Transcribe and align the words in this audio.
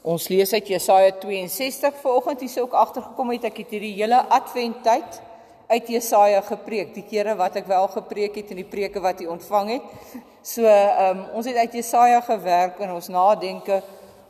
Ons 0.00 0.30
lees 0.32 0.48
uit 0.52 0.68
Jesaja 0.68 1.12
62 1.20 1.96
vanoggend. 2.00 2.40
Hier's 2.40 2.56
ook 2.58 2.72
agtergekom 2.72 3.34
het 3.34 3.42
ek 3.50 3.58
het 3.60 3.74
hierdie 3.74 3.92
hele 3.98 4.22
adventtyd 4.32 5.18
uit 5.68 5.90
Jesaja 5.92 6.40
gepreek. 6.40 6.94
Die 6.94 7.04
kere 7.04 7.34
wat 7.36 7.58
ek 7.60 7.68
wel 7.68 7.84
gepreek 7.92 8.38
het 8.40 8.54
en 8.54 8.62
die 8.62 8.68
preke 8.68 9.02
wat 9.04 9.20
jy 9.20 9.28
ontvang 9.28 9.74
het. 9.76 9.90
So, 10.40 10.64
ehm 10.64 11.20
um, 11.20 11.22
ons 11.36 11.46
het 11.46 11.60
uit 11.60 11.76
Jesaja 11.82 12.22
gewerk 12.24 12.80
en 12.80 12.94
ons 12.96 13.10
nadenke 13.12 13.82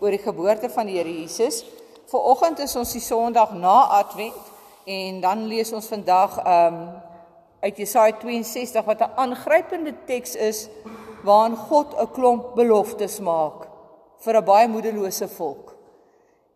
oor 0.02 0.10
die 0.10 0.24
geboorte 0.24 0.72
van 0.74 0.90
die 0.90 0.98
Here 0.98 1.14
Jesus. 1.20 1.62
Vanoggend 2.10 2.66
is 2.66 2.74
ons 2.76 2.92
die 2.92 3.04
Sondag 3.04 3.54
na 3.54 3.78
Advent 4.02 4.50
en 4.90 5.22
dan 5.22 5.46
lees 5.46 5.70
ons 5.72 5.86
vandag 5.86 6.38
ehm 6.42 6.82
um, 6.82 6.84
uit 7.60 7.76
Jesaja 7.76 8.18
62 8.18 8.84
wat 8.84 9.06
'n 9.06 9.12
aangrypende 9.16 9.94
teks 10.06 10.34
is 10.34 10.68
waarin 11.22 11.56
God 11.56 11.94
'n 11.94 12.10
klomp 12.10 12.54
beloftes 12.58 13.20
maak 13.20 13.69
vir 14.20 14.36
'n 14.36 14.44
baie 14.44 14.68
moederlose 14.68 15.28
volk. 15.28 15.76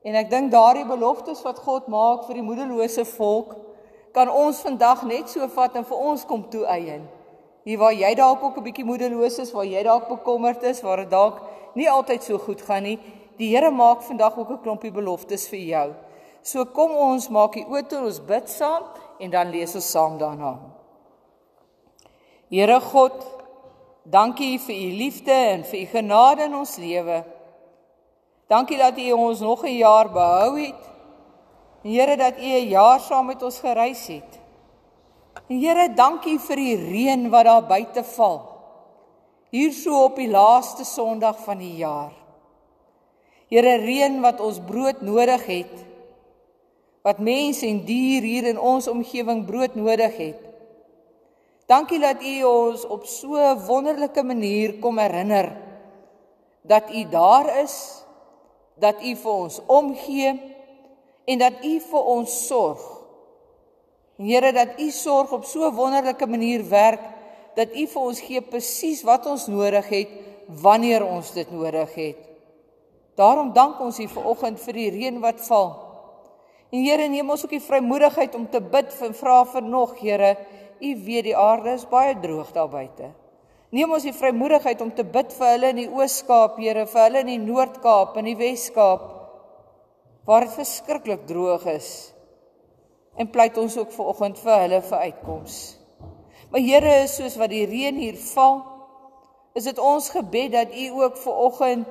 En 0.04 0.14
ek 0.14 0.30
dink 0.30 0.50
daardie 0.52 0.86
beloftes 0.86 1.42
wat 1.42 1.58
God 1.58 1.86
maak 1.88 2.26
vir 2.26 2.34
die 2.34 2.42
moederlose 2.42 3.04
volk 3.04 3.56
kan 4.12 4.28
ons 4.30 4.60
vandag 4.60 5.02
net 5.02 5.28
so 5.28 5.46
vat 5.48 5.76
en 5.76 5.84
vir 5.84 5.96
ons 5.98 6.24
kom 6.24 6.44
toe 6.50 6.64
eien. 6.66 7.08
Hier 7.64 7.78
waar 7.78 7.92
jy 7.92 8.14
dalk 8.14 8.42
ook 8.42 8.58
'n 8.58 8.62
bietjie 8.62 8.84
moederloos 8.84 9.38
is, 9.38 9.52
waar 9.52 9.64
jy 9.64 9.82
dalk 9.82 10.08
bekommerd 10.08 10.62
is, 10.62 10.82
waar 10.82 10.96
dit 10.96 11.10
dalk 11.10 11.40
nie 11.74 11.90
altyd 11.90 12.22
so 12.22 12.38
goed 12.38 12.60
gaan 12.62 12.82
nie, 12.82 12.98
die 13.38 13.56
Here 13.56 13.70
maak 13.70 14.02
vandag 14.02 14.38
ook 14.38 14.50
'n 14.50 14.62
klompie 14.62 14.92
beloftes 14.92 15.48
vir 15.48 15.58
jou. 15.58 15.94
So 16.42 16.64
kom 16.64 16.90
ons 16.90 17.28
maak 17.28 17.52
die 17.52 17.64
oë 17.64 17.88
toe 17.88 18.04
ons 18.04 18.20
bid 18.20 18.48
saam 18.48 18.82
en 19.18 19.30
dan 19.30 19.50
lees 19.50 19.74
ons 19.74 19.90
saam 19.90 20.18
daarna. 20.18 20.58
Here 22.50 22.80
God, 22.80 23.24
dankie 24.04 24.58
vir 24.58 24.74
u 24.74 24.90
liefde 24.92 25.32
en 25.32 25.64
vir 25.64 25.80
u 25.80 25.86
genade 25.86 26.42
in 26.42 26.54
ons 26.54 26.76
lewe. 26.76 27.24
Dankie 28.48 28.78
dat 28.78 28.98
U 28.98 29.12
ons 29.12 29.40
nog 29.40 29.64
'n 29.64 29.76
jaar 29.76 30.10
behou 30.10 30.60
het. 30.60 30.82
Here 31.82 32.16
dat 32.16 32.36
U 32.38 32.48
'n 32.60 32.68
jaar 32.68 33.00
saam 33.00 33.26
met 33.26 33.42
ons 33.42 33.58
gereis 33.58 34.06
het. 34.06 34.40
Here, 35.48 35.88
dankie 35.94 36.38
vir 36.38 36.56
die 36.56 36.76
reën 36.76 37.30
wat 37.30 37.44
daar 37.44 37.66
buite 37.66 38.04
val. 38.04 38.40
Hier 39.50 39.72
so 39.72 40.04
op 40.04 40.16
die 40.16 40.30
laaste 40.30 40.84
Sondag 40.84 41.38
van 41.44 41.58
die 41.58 41.76
jaar. 41.76 42.12
Here, 43.52 43.76
reën 43.76 44.20
wat 44.20 44.40
ons 44.40 44.58
brood 44.58 45.02
nodig 45.04 45.46
het. 45.46 45.84
Wat 47.02 47.18
mense 47.18 47.66
en 47.66 47.84
dier 47.84 48.22
hier 48.22 48.44
in 48.44 48.58
ons 48.58 48.88
omgewing 48.88 49.44
brood 49.44 49.74
nodig 49.74 50.16
het. 50.16 50.40
Dankie 51.66 52.00
dat 52.00 52.22
U 52.22 52.42
ons 52.44 52.86
op 52.86 53.04
so 53.04 53.36
'n 53.36 53.66
wonderlike 53.66 54.22
manier 54.22 54.78
kom 54.80 54.98
herinner 54.98 55.56
dat 56.62 56.90
U 56.90 57.04
daar 57.08 57.62
is 57.62 58.03
dat 58.80 59.02
U 59.02 59.14
vir 59.16 59.32
ons 59.32 59.60
omgee 59.66 60.34
en 61.24 61.38
dat 61.38 61.64
U 61.64 61.80
vir 61.80 62.10
ons 62.16 62.36
sorg. 62.46 62.82
Here 64.16 64.52
dat 64.52 64.78
U 64.78 64.90
sorg 64.90 65.32
op 65.32 65.44
so 65.44 65.66
'n 65.66 65.74
wonderlike 65.74 66.26
manier 66.26 66.68
werk 66.68 67.00
dat 67.54 67.74
U 67.74 67.86
vir 67.86 68.02
ons 68.02 68.20
gee 68.20 68.40
presies 68.40 69.02
wat 69.02 69.26
ons 69.26 69.46
nodig 69.46 69.88
het 69.88 70.08
wanneer 70.46 71.06
ons 71.06 71.32
dit 71.32 71.50
nodig 71.50 71.94
het. 71.94 72.18
Daarom 73.14 73.52
dank 73.52 73.80
ons 73.80 73.98
U 73.98 74.08
vir 74.08 74.24
oggend 74.26 74.60
vir 74.60 74.72
die 74.72 74.90
reën 74.90 75.20
wat 75.20 75.40
val. 75.46 75.70
En 76.70 76.82
Here 76.82 77.08
neem 77.08 77.30
ons 77.30 77.44
ook 77.44 77.50
die 77.50 77.62
vrymoedigheid 77.62 78.34
om 78.34 78.48
te 78.50 78.60
bid 78.60 78.92
vir 78.92 79.12
vra 79.14 79.44
vir 79.44 79.62
nog 79.62 79.98
Here. 80.00 80.36
U 80.80 81.04
weet 81.04 81.24
die 81.24 81.36
aarde 81.36 81.70
is 81.70 81.86
baie 81.86 82.16
droog 82.20 82.52
daar 82.52 82.68
buite. 82.68 83.23
Neem 83.74 83.90
ons 83.90 84.04
die 84.06 84.14
vrymoedigheid 84.14 84.82
om 84.84 84.92
te 84.94 85.02
bid 85.02 85.32
vir 85.34 85.48
hulle 85.50 85.70
in 85.72 85.78
die 85.80 85.90
Oos-Kaap, 85.90 86.60
Here, 86.62 86.84
vir 86.86 87.00
hulle 87.08 87.22
in 87.24 87.30
die 87.32 87.40
Noord-Kaap 87.42 88.20
en 88.20 88.28
die 88.28 88.38
Wes-Kaap 88.38 89.08
waar 90.28 90.46
dit 90.46 90.54
verskriklik 90.54 91.26
droog 91.26 91.66
is. 91.72 91.88
En 93.18 93.28
pleit 93.34 93.58
ons 93.60 93.74
ook 93.80 93.90
vir 93.96 94.12
oggend 94.12 94.38
vir 94.40 94.62
hulle 94.62 94.80
vir 94.86 95.02
uitkoms. 95.08 95.58
Maar 96.52 96.62
Here, 96.62 96.94
soos 97.10 97.34
wat 97.40 97.50
die 97.50 97.66
reën 97.66 97.98
hier 97.98 98.16
val, 98.30 98.62
is 99.58 99.66
dit 99.66 99.82
ons 99.82 100.06
gebed 100.14 100.54
dat 100.54 100.70
U 100.70 100.86
ook 101.02 101.18
vir 101.24 101.44
oggend 101.50 101.90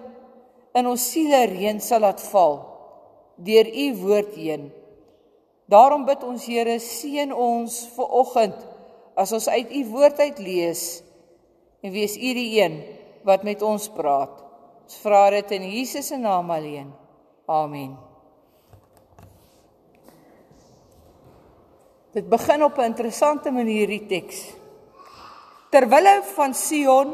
in 0.79 0.87
ons 0.87 1.11
siele 1.11 1.45
reën 1.51 1.83
sal 1.83 2.05
laat 2.07 2.23
val 2.31 2.61
deur 3.43 3.67
U 3.67 3.87
woord 4.07 4.35
heen. 4.39 4.69
Daarom 5.67 6.07
bid 6.07 6.23
ons 6.23 6.47
Here, 6.47 6.79
seën 6.79 7.35
ons 7.35 7.81
vir 7.97 8.19
oggend 8.23 8.69
as 9.19 9.35
ons 9.35 9.51
uit 9.51 9.81
U 9.83 9.89
woord 9.97 10.23
uit 10.23 10.39
lees 10.39 11.03
en 11.83 11.91
wees 11.91 12.15
U 12.17 12.31
die 12.37 12.61
een 12.61 12.79
wat 13.27 13.43
met 13.43 13.61
ons 13.61 13.89
praat. 13.91 14.39
Ons 14.83 14.97
vra 15.03 15.29
dit 15.35 15.51
in 15.55 15.67
Jesus 15.67 16.07
se 16.11 16.17
naam 16.19 16.51
alleen. 16.51 16.89
Amen. 17.47 17.97
Dit 22.13 22.29
begin 22.29 22.63
op 22.63 22.77
'n 22.77 22.91
interessante 22.93 23.51
manier 23.51 23.87
die 23.87 24.05
teks. 24.05 24.53
Terwille 25.69 26.21
van 26.35 26.53
Sion 26.53 27.13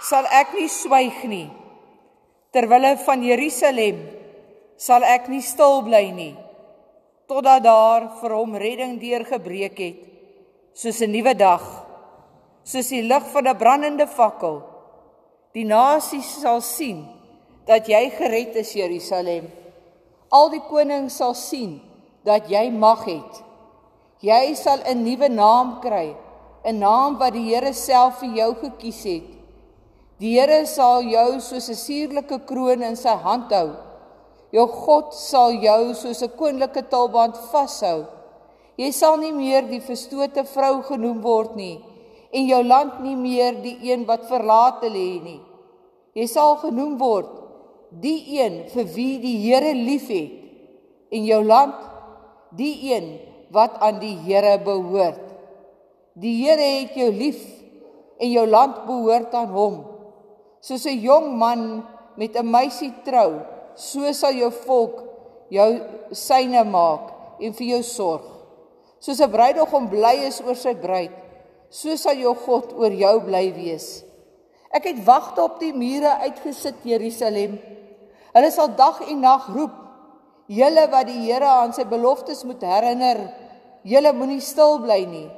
sal 0.00 0.24
ek 0.24 0.52
nie 0.54 0.68
swyg 0.68 1.24
nie. 1.24 1.50
Terwille 2.50 2.96
van 2.96 3.22
Jerusalem 3.22 4.08
sal 4.76 5.02
ek 5.02 5.28
nie 5.28 5.42
stil 5.42 5.82
bly 5.82 6.10
nie 6.10 6.36
totdat 7.28 7.62
daar 7.62 8.08
vir 8.20 8.32
hom 8.32 8.56
redding 8.56 8.96
deurgebreek 9.00 9.78
het 9.78 9.98
soos 10.72 11.00
'n 11.02 11.12
nuwe 11.12 11.34
dag 11.34 11.87
soos 12.68 12.90
die 12.92 13.04
lig 13.10 13.24
van 13.32 13.48
'n 13.48 13.56
brandende 13.62 14.06
fakkel. 14.06 14.60
Die 15.54 15.64
nasies 15.64 16.28
sal 16.42 16.60
sien 16.60 17.06
dat 17.66 17.88
jy 17.88 18.10
gered 18.10 18.56
is, 18.56 18.72
Jerusalem. 18.72 19.48
Al 20.30 20.50
die 20.50 20.64
konings 20.68 21.16
sal 21.16 21.34
sien 21.34 21.80
dat 22.24 22.50
jy 22.50 22.70
mag 22.70 23.04
het. 23.04 23.42
Jy 24.20 24.54
sal 24.54 24.78
'n 24.84 25.04
nuwe 25.04 25.28
naam 25.28 25.80
kry, 25.80 26.16
'n 26.64 26.78
naam 26.78 27.18
wat 27.18 27.32
die 27.32 27.48
Here 27.54 27.72
self 27.72 28.20
vir 28.20 28.34
jou 28.36 28.54
gekies 28.54 29.02
het. 29.04 29.28
Die 30.18 30.38
Here 30.38 30.66
sal 30.66 31.02
jou 31.02 31.40
soos 31.40 31.68
'n 31.70 31.74
suurlike 31.74 32.38
kroon 32.46 32.82
in 32.82 32.96
sy 32.96 33.16
hand 33.16 33.50
hou. 33.52 33.70
Jou 34.52 34.66
God 34.66 35.14
sal 35.14 35.52
jou 35.52 35.94
soos 35.94 36.22
'n 36.22 36.36
koninklike 36.36 36.88
tulband 36.90 37.36
vashou. 37.52 38.06
Jy 38.76 38.92
sal 38.92 39.16
nie 39.16 39.32
meer 39.32 39.62
die 39.62 39.80
verstote 39.80 40.44
vrou 40.44 40.82
genoem 40.82 41.22
word 41.22 41.56
nie 41.56 41.80
en 42.32 42.48
jou 42.48 42.62
land 42.64 43.00
nie 43.00 43.16
meer 43.16 43.60
die 43.62 43.76
een 43.90 44.04
wat 44.08 44.28
verlate 44.28 44.90
lê 44.92 45.20
nie. 45.22 45.40
Jy 46.14 46.26
sal 46.28 46.56
genoem 46.62 46.96
word 47.00 47.30
die 48.02 48.36
een 48.36 48.66
vir 48.72 48.88
wie 48.94 49.14
die 49.22 49.36
Here 49.46 49.72
liefhet 49.72 51.14
en 51.14 51.24
jou 51.24 51.40
land 51.44 51.78
die 52.58 52.74
een 52.92 53.18
wat 53.54 53.78
aan 53.80 54.00
die 54.02 54.16
Here 54.26 54.58
behoort. 54.64 55.24
Die 56.18 56.34
Here 56.42 56.64
het 56.80 56.96
jou 56.98 57.08
lief 57.12 57.40
en 58.18 58.32
jou 58.32 58.46
land 58.46 58.84
behoort 58.88 59.34
aan 59.34 59.52
hom. 59.54 59.76
Soos 60.60 60.86
'n 60.86 61.00
jong 61.00 61.36
man 61.38 61.84
met 62.16 62.36
'n 62.36 62.50
meisie 62.50 62.92
trou, 63.04 63.40
so 63.74 64.12
sal 64.12 64.32
jou 64.32 64.50
volk 64.50 65.04
jou 65.50 65.70
syne 66.12 66.64
maak 66.64 67.40
en 67.40 67.52
vir 67.52 67.66
jou 67.66 67.82
sorg. 67.82 68.24
Soos 69.00 69.20
'n 69.20 69.30
bruidegom 69.30 69.88
bly 69.88 70.26
is 70.26 70.40
oor 70.40 70.56
sy 70.56 70.74
bruid, 70.74 71.14
so 71.70 71.96
sal 71.96 72.16
jou 72.16 72.34
God 72.46 72.72
oor 72.76 72.92
jou 72.92 73.14
bly 73.26 73.48
wees. 73.56 73.88
Ek 74.72 74.88
het 74.90 75.00
wagte 75.04 75.42
op 75.44 75.58
die 75.60 75.72
mure 75.72 76.10
uitgesit 76.24 76.84
Jerusalem. 76.84 77.56
Hulle 78.34 78.50
sal 78.52 78.72
dag 78.76 79.00
en 79.08 79.20
nag 79.20 79.48
roep: 79.52 79.74
"Julle 80.48 80.88
wat 80.90 81.06
die 81.08 81.20
Here 81.24 81.48
aan 81.48 81.72
sy 81.72 81.84
beloftes 81.84 82.44
moet 82.44 82.62
herinner, 82.62 83.32
julle 83.84 84.12
moenie 84.12 84.40
stil 84.40 84.78
bly 84.80 85.04
nie. 85.04 85.28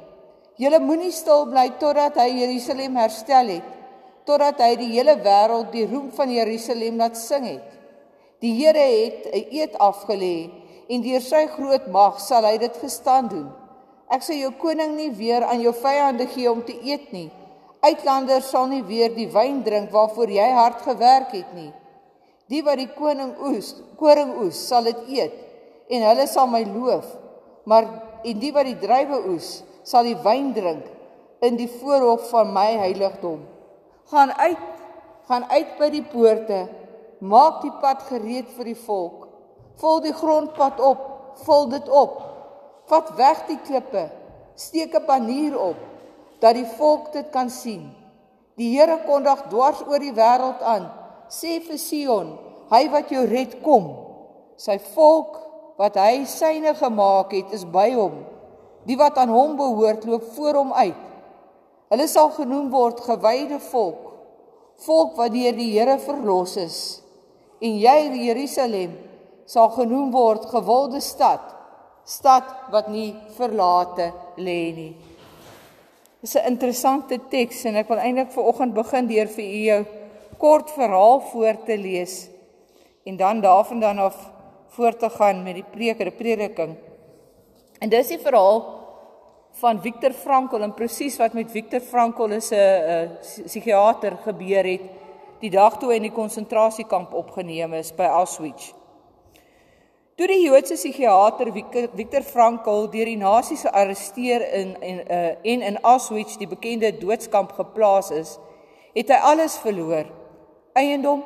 Julle 0.57 0.79
moenie 0.79 1.11
stil 1.11 1.45
bly 1.45 1.69
totdat 1.79 2.15
hy 2.15 2.29
Jerusalem 2.41 2.95
herstel 2.95 3.47
het, 3.47 3.69
totdat 4.25 4.59
hy 4.59 4.75
die 4.75 4.91
hele 4.91 5.15
wêreld 5.15 5.71
die 5.71 5.87
roem 5.87 6.11
van 6.11 6.31
Jerusalem 6.31 6.97
laat 6.97 7.17
sing 7.17 7.45
het. 7.45 7.67
Die 8.41 8.53
Here 8.55 8.79
het 8.79 9.27
'n 9.33 9.47
eed 9.51 9.73
afgelê 9.79 10.51
en 10.89 11.01
deur 11.01 11.21
sy 11.21 11.47
groot 11.47 11.87
mag 11.87 12.19
sal 12.19 12.43
hy 12.43 12.57
dit 12.57 12.77
gestaan 12.77 13.27
doen." 13.27 13.60
Ek 14.11 14.25
sal 14.25 14.35
jou 14.41 14.51
koning 14.59 14.97
nie 14.97 15.11
weer 15.15 15.45
aan 15.47 15.61
jou 15.63 15.71
vyande 15.71 16.27
gee 16.33 16.49
om 16.51 16.59
te 16.67 16.75
eet 16.83 17.13
nie. 17.15 17.29
Uitlanders 17.81 18.49
sal 18.51 18.67
nie 18.69 18.83
weer 18.83 19.13
die 19.15 19.29
wyn 19.31 19.61
drink 19.63 19.93
waarvoor 19.93 20.29
jy 20.29 20.47
hard 20.53 20.81
gewerk 20.85 21.31
het 21.33 21.53
nie. 21.55 21.71
Die 22.51 22.59
wat 22.65 22.81
die 22.81 22.89
koning 22.91 23.31
oes, 23.47 23.71
koring 23.97 24.35
oes, 24.43 24.59
sal 24.67 24.83
dit 24.89 25.05
eet 25.15 25.37
en 25.91 26.03
hulle 26.09 26.25
sal 26.27 26.49
my 26.51 26.61
loof. 26.67 27.07
Maar 27.65 27.87
en 28.27 28.41
die 28.41 28.51
wat 28.53 28.67
die 28.67 28.77
druiwe 28.81 29.21
oes, 29.31 29.61
sal 29.87 30.05
die 30.05 30.17
wyn 30.23 30.51
drink 30.53 30.85
in 31.41 31.57
die 31.57 31.69
voorhof 31.79 32.27
van 32.29 32.51
my 32.53 32.67
heiligdom. 32.83 33.39
Gaan 34.11 34.33
uit, 34.37 34.67
gaan 35.29 35.47
uit 35.49 35.71
by 35.79 35.89
die 35.93 36.03
poorte, 36.05 36.65
maak 37.23 37.61
die 37.63 37.73
pad 37.81 38.03
gereed 38.09 38.51
vir 38.57 38.73
die 38.73 38.77
volk. 38.83 39.25
Vul 39.81 40.03
die 40.03 40.13
grondpad 40.13 40.83
op, 40.83 41.07
vul 41.47 41.71
dit 41.71 41.89
op. 41.89 42.19
Vat 42.91 43.13
weg 43.15 43.45
die 43.47 43.59
klippe. 43.63 44.09
Steek 44.59 44.93
'n 44.95 45.05
banier 45.07 45.55
op 45.55 45.79
dat 46.39 46.55
die 46.55 46.67
volk 46.77 47.13
dit 47.13 47.29
kan 47.31 47.49
sien. 47.49 47.93
Die 48.59 48.77
Here 48.77 48.97
kondig 49.05 49.47
dwars 49.49 49.81
oor 49.87 49.99
die 49.99 50.13
wêreld 50.13 50.61
aan. 50.61 50.89
Sê 51.29 51.61
vir 51.63 51.77
Sion, 51.77 52.33
hy 52.69 52.89
wat 52.91 53.09
jou 53.09 53.23
red 53.25 53.61
kom. 53.63 53.85
Sy 54.57 54.77
volk 54.95 55.37
wat 55.77 55.95
hy 55.95 56.25
syne 56.25 56.73
gemaak 56.75 57.31
het, 57.31 57.53
is 57.55 57.63
by 57.65 57.93
hom. 57.95 58.25
Die 58.85 58.97
wat 58.97 59.17
aan 59.17 59.29
hom 59.29 59.55
behoort, 59.57 60.05
loop 60.05 60.23
voor 60.35 60.59
hom 60.59 60.73
uit. 60.73 60.99
Hulle 61.91 62.07
sal 62.07 62.29
genoem 62.35 62.69
word 62.71 62.99
gewyde 62.99 63.59
volk, 63.59 64.11
volk 64.85 65.15
wat 65.17 65.31
deur 65.31 65.55
die 65.55 65.71
Here 65.77 65.97
verlos 65.99 66.57
is. 66.57 66.77
En 67.61 67.77
jy, 67.77 67.97
Jerusalem, 68.27 68.93
sal 69.45 69.69
genoem 69.75 70.11
word 70.11 70.45
gewilde 70.49 71.01
stad, 71.01 71.60
stad 72.05 72.43
wat 72.71 72.89
nie 72.89 73.15
verlate 73.37 74.11
lê 74.37 74.73
nie. 74.75 74.95
Dis 76.21 76.35
'n 76.35 76.45
interessante 76.45 77.17
teks 77.29 77.65
en 77.65 77.75
ek 77.75 77.87
wil 77.89 77.97
eintlik 77.97 78.31
vir 78.31 78.43
oggend 78.43 78.73
begin 78.73 79.07
deur 79.07 79.27
vir 79.27 79.45
u 79.45 79.61
jou 79.65 79.85
kort 80.37 80.69
verhaal 80.69 81.19
voor 81.31 81.63
te 81.65 81.77
lees 81.77 82.29
en 83.05 83.17
dan 83.17 83.41
daarvandaan 83.41 83.99
af 83.99 84.31
voort 84.67 84.99
te 84.99 85.09
gaan 85.09 85.43
met 85.43 85.55
die 85.55 85.65
preek, 85.71 85.97
die 85.97 86.11
prediking. 86.11 86.75
En 87.79 87.89
dis 87.89 88.07
die 88.07 88.19
verhaal 88.19 88.81
van 89.51 89.81
Viktor 89.81 90.13
Frankl 90.13 90.61
en 90.61 90.73
presies 90.73 91.17
wat 91.17 91.33
met 91.33 91.51
Viktor 91.51 91.79
Frankl 91.79 92.31
is 92.31 92.51
'n 92.51 93.17
psigiater 93.45 94.17
gebeur 94.23 94.63
het 94.63 94.81
die 95.41 95.49
dag 95.49 95.77
toe 95.79 95.89
hy 95.89 95.95
in 95.95 96.09
die 96.09 96.15
konsentrasiekamp 96.15 97.13
opgeneem 97.13 97.73
is 97.73 97.91
by 97.91 98.03
Auschwitz. 98.03 98.73
Toe 100.21 100.27
die 100.29 100.43
Joodse 100.45 100.75
psigiater 100.77 101.49
Viktor 101.49 102.21
Frankl 102.21 102.83
deur 102.93 103.07
die 103.09 103.17
nasies 103.17 103.63
gearresteer 103.65 104.43
in 104.53 104.75
en 104.77 104.99
uh, 105.01 105.21
en 105.49 105.63
in 105.65 105.79
Auschwitz, 105.81 106.35
die 106.37 106.45
bekende 106.45 106.91
doodskamp 106.93 107.55
geplaas 107.57 108.11
is, 108.13 108.35
het 108.93 109.09
hy 109.09 109.17
alles 109.31 109.55
verloor: 109.63 110.05
eiendom, 110.77 111.23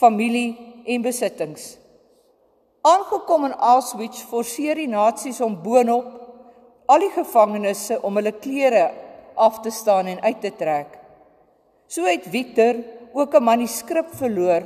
familie 0.00 0.56
en 0.88 1.04
besittings. 1.04 1.74
Aangekom 2.80 3.44
in 3.50 3.58
Auschwitz, 3.74 4.24
forceer 4.32 4.80
die 4.80 4.88
nasies 4.88 5.44
hom 5.44 5.60
boonop 5.60 6.08
al 6.88 7.04
die 7.04 7.12
gevangenes 7.12 7.90
om 8.00 8.16
hulle 8.22 8.32
klere 8.40 8.86
af 9.36 9.60
te 9.60 9.68
staan 9.82 10.08
en 10.08 10.24
uit 10.24 10.40
te 10.40 10.56
trek. 10.64 10.96
So 11.92 12.08
het 12.08 12.24
Victor 12.32 12.80
ook 13.12 13.36
'n 13.36 13.48
manuskrip 13.52 14.16
verloor 14.16 14.64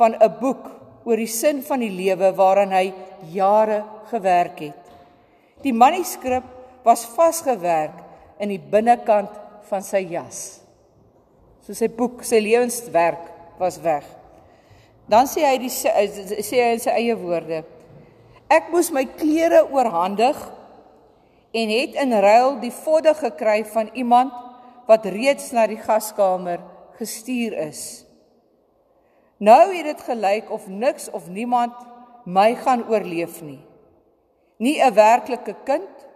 van 0.00 0.16
'n 0.16 0.36
boek 0.40 0.79
oor 1.04 1.20
die 1.20 1.30
sin 1.30 1.62
van 1.64 1.82
die 1.82 1.92
lewe 1.92 2.32
waaraan 2.36 2.74
hy 2.76 2.86
jare 3.32 3.82
gewerk 4.10 4.60
het. 4.68 4.80
Die 5.64 5.74
manuskrip 5.76 6.46
was 6.84 7.06
vasgewerk 7.16 7.98
in 8.40 8.52
die 8.52 8.60
binnekant 8.60 9.32
van 9.68 9.84
sy 9.84 10.02
jas. 10.10 10.60
So 11.64 11.76
sy 11.76 11.90
boek, 11.92 12.24
sy 12.24 12.40
lewenswerk 12.42 13.28
was 13.60 13.78
weg. 13.84 14.06
Dan 15.10 15.28
sê 15.28 15.44
hy 15.44 15.56
die 15.60 15.72
sê 15.72 15.90
hy 16.62 16.72
in 16.74 16.82
sy 16.82 16.94
eie 16.94 17.16
woorde: 17.18 17.64
Ek 18.50 18.70
moes 18.72 18.90
my 18.94 19.04
klere 19.18 19.64
oorhandig 19.68 20.38
en 21.54 21.72
het 21.74 21.96
in 21.98 22.14
ruil 22.22 22.60
die 22.62 22.72
vodde 22.74 23.14
gekry 23.18 23.64
van 23.72 23.90
iemand 23.98 24.34
wat 24.88 25.06
reeds 25.10 25.50
na 25.54 25.66
die 25.70 25.78
gaskamer 25.78 26.62
gestuur 26.98 27.56
is. 27.68 28.04
Nou 29.40 29.72
het 29.72 29.86
dit 29.88 30.00
gelyk 30.04 30.50
of 30.52 30.66
niks 30.68 31.08
of 31.10 31.28
niemand 31.32 31.72
my 32.28 32.52
gaan 32.60 32.82
oorleef 32.88 33.40
nie. 33.40 33.62
Nie 34.56 34.82
'n 34.84 34.94
werklike 34.94 35.54
kind 35.64 36.08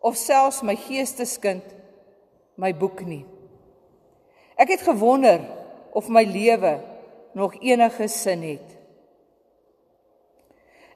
of 0.00 0.16
selfs 0.16 0.62
my 0.62 0.76
geesteskind 0.76 1.64
my 2.56 2.72
boek 2.72 3.04
nie. 3.04 3.26
Ek 4.56 4.68
het 4.68 4.80
gewonder 4.80 5.40
of 5.92 6.08
my 6.08 6.24
lewe 6.24 6.80
nog 7.32 7.54
enige 7.60 8.08
sin 8.08 8.42
het. 8.42 8.68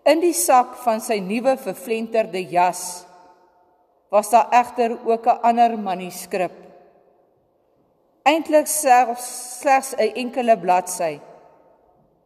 In 0.03 0.21
die 0.21 0.33
sak 0.33 0.75
van 0.75 1.01
sy 1.01 1.19
nuwe 1.21 1.57
vervlenterde 1.57 2.49
jas 2.49 3.05
was 4.09 4.31
daar 4.31 4.49
egter 4.51 4.97
ook 5.05 5.27
'n 5.27 5.41
ander 5.43 5.79
manuskrip. 5.79 6.57
Eintlik 8.23 8.67
selfs 8.67 9.59
slegs 9.61 9.95
'n 9.97 10.15
enkele 10.15 10.59
bladsy 10.59 11.28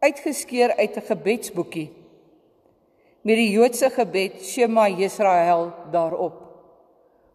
uitgeskeur 0.03 0.75
uit 0.75 0.95
'n 0.97 1.07
gebedsboekie 1.09 1.89
met 3.23 3.39
die 3.39 3.51
Joodse 3.55 3.89
gebed 3.89 4.41
Shema 4.43 4.87
Israel 4.99 5.71
daarop. 5.91 6.35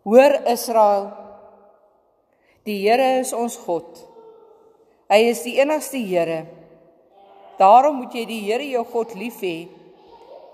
Hoor 0.05 0.35
Israel, 0.47 1.09
die 2.65 2.77
Here 2.85 3.21
is 3.21 3.33
ons 3.33 3.57
God. 3.57 3.89
Hy 5.09 5.21
is 5.31 5.41
die 5.43 5.57
enigste 5.61 5.97
Here. 5.97 6.45
Daarom 7.59 8.03
moet 8.03 8.13
jy 8.13 8.27
die 8.29 8.43
Here 8.45 8.69
jou 8.69 8.85
God 8.93 9.15
lief 9.17 9.41
hê 9.41 9.69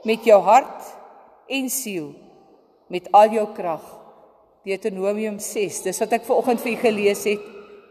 met 0.07 0.23
jou 0.25 0.39
hart 0.43 0.87
en 1.51 1.69
siel 1.69 2.13
met 2.87 3.11
al 3.13 3.35
jou 3.35 3.47
krag. 3.57 3.83
Deuteronomium 4.65 5.41
6. 5.43 5.83
Dis 5.83 6.01
wat 6.01 6.13
ek 6.13 6.25
ver 6.25 6.39
oggend 6.39 6.63
vir 6.63 6.77
u 6.77 6.77
gelees 6.81 7.25
het 7.27 7.43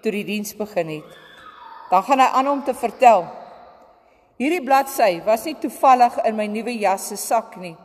toe 0.02 0.12
die 0.16 0.26
diens 0.26 0.56
begin 0.56 0.98
het. 0.98 1.16
Dan 1.92 2.04
gaan 2.08 2.24
hy 2.24 2.30
aan 2.40 2.50
om 2.50 2.64
te 2.64 2.74
vertel. 2.74 3.28
Hierdie 4.42 4.64
bladsy 4.66 5.22
was 5.26 5.46
nie 5.46 5.56
toevallig 5.62 6.18
in 6.26 6.38
my 6.38 6.48
nuwe 6.50 6.74
jas 6.82 7.12
se 7.12 7.18
sak 7.22 7.58
nie. 7.62 7.76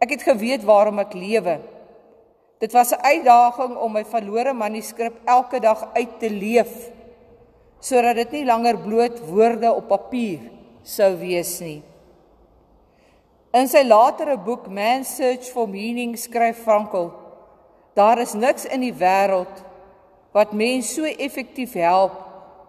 Ek 0.00 0.16
het 0.16 0.24
geweet 0.24 0.64
waarom 0.64 1.02
ek 1.02 1.12
lewe. 1.16 1.58
Dit 2.60 2.72
was 2.72 2.92
'n 2.92 3.04
uitdaging 3.04 3.76
om 3.76 3.92
my 3.92 4.04
verlore 4.04 4.52
manuskrip 4.52 5.20
elke 5.26 5.60
dag 5.60 5.88
uit 5.94 6.18
te 6.20 6.30
leef 6.30 6.90
sodat 7.80 8.16
dit 8.16 8.30
nie 8.32 8.44
langer 8.44 8.78
bloot 8.78 9.20
woorde 9.28 9.72
op 9.72 9.88
papier 9.88 10.40
sou 10.82 11.16
wees 11.16 11.60
nie. 11.60 11.82
In 13.52 13.68
sy 13.68 13.82
latere 13.84 14.38
boek 14.38 14.66
Man's 14.66 15.16
Search 15.16 15.50
for 15.52 15.68
Meaning 15.68 16.16
skryf 16.16 16.62
Frankl: 16.64 17.10
Daar 17.94 18.18
is 18.18 18.32
niks 18.34 18.64
in 18.64 18.80
die 18.80 18.94
wêreld 18.94 19.62
wat 20.32 20.52
mens 20.52 20.94
so 20.94 21.04
effektief 21.04 21.74
help 21.74 22.23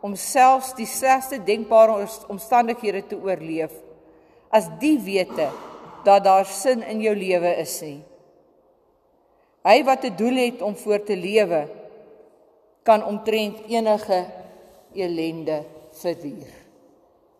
om 0.05 0.13
selfs 0.13 0.75
die 0.77 0.85
slegste 0.85 1.39
denkbare 1.41 2.05
omstandighede 2.29 3.01
te 3.09 3.17
oorleef 3.17 3.73
as 4.53 4.67
die 4.81 4.97
wete 5.01 5.47
dat 6.05 6.23
daar 6.27 6.45
sin 6.45 6.83
in 6.85 7.01
jou 7.01 7.15
lewe 7.17 7.55
is 7.63 7.73
nie. 7.81 8.03
Hy 9.65 9.81
wat 9.83 10.05
'n 10.05 10.15
doel 10.15 10.37
het 10.37 10.61
om 10.61 10.75
voort 10.75 11.05
te 11.05 11.17
lewe 11.17 11.67
kan 12.83 13.03
omtrent 13.03 13.65
enige 13.67 14.25
elende 14.93 15.65
verduur. 15.91 16.53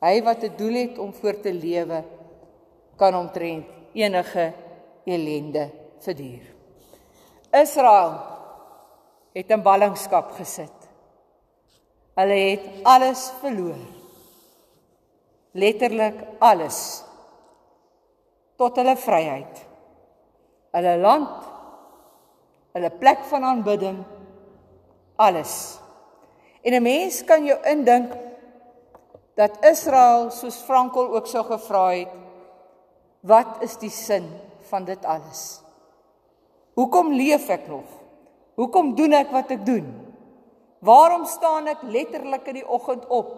Hy 0.02 0.22
wat 0.24 0.44
'n 0.44 0.58
doel 0.58 0.74
het 0.74 0.98
om 0.98 1.14
voort 1.14 1.42
te 1.44 1.54
lewe 1.54 2.04
kan 2.98 3.16
omtrent 3.16 3.66
enige 3.94 4.54
elende 5.06 5.70
verduur. 6.00 6.46
Israel 7.52 8.20
het 9.34 9.50
in 9.50 9.62
ballingskap 9.62 10.32
gesit. 10.32 10.85
Hulle 12.16 12.38
het 12.50 12.68
alles 12.88 13.28
verloor. 13.42 13.80
Letterlik 15.52 16.20
alles 16.40 16.80
tot 18.60 18.76
hulle 18.80 18.96
vryheid. 19.00 19.64
Hulle 20.76 20.98
land, 21.00 21.48
hulle 22.76 22.92
plek 23.00 23.24
van 23.30 23.44
aanbidding, 23.44 23.98
alles. 25.16 25.80
En 26.64 26.74
'n 26.74 26.84
mens 26.84 27.24
kan 27.24 27.46
jou 27.46 27.60
indink 27.64 28.12
dat 29.36 29.66
Israel 29.66 30.32
soos 30.32 30.56
Frankl 30.56 31.16
ook 31.16 31.28
sou 31.28 31.44
gevra 31.44 31.88
het, 31.92 32.12
Wat 33.26 33.64
is 33.66 33.74
die 33.82 33.90
sin 33.90 34.28
van 34.70 34.86
dit 34.86 35.06
alles? 35.06 35.62
Hoekom 36.78 37.14
leef 37.18 37.48
ek 37.50 37.66
nog? 37.68 37.88
Hoekom 38.60 38.94
doen 38.96 39.16
ek 39.18 39.32
wat 39.34 39.50
ek 39.56 39.64
doen? 39.66 39.88
Waarom 40.86 41.26
staan 41.26 41.68
ek 41.72 41.82
letterlik 41.90 42.48
in 42.52 42.60
die 42.62 42.68
oggend 42.68 43.08
op? 43.10 43.34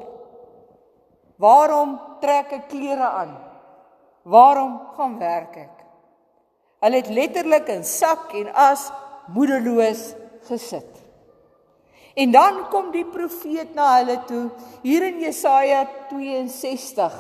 Waarom 1.40 1.96
trek 2.20 2.52
ek 2.58 2.70
klere 2.72 3.08
aan? 3.22 3.34
Waarom 4.28 4.80
gaan 4.98 5.16
werk 5.22 5.56
ek? 5.64 5.76
Hulle 6.84 7.02
het 7.02 7.12
letterlik 7.14 7.70
in 7.72 7.86
sak 7.88 8.34
en 8.38 8.50
as 8.52 8.90
moedeloos 9.34 10.12
gesit. 10.50 10.90
En 12.18 12.34
dan 12.34 12.64
kom 12.74 12.92
die 12.92 13.06
profeet 13.06 13.76
na 13.78 13.94
hulle 14.00 14.18
toe 14.30 14.44
hier 14.84 15.06
in 15.06 15.22
Jesaja 15.22 15.86
62 16.10 17.18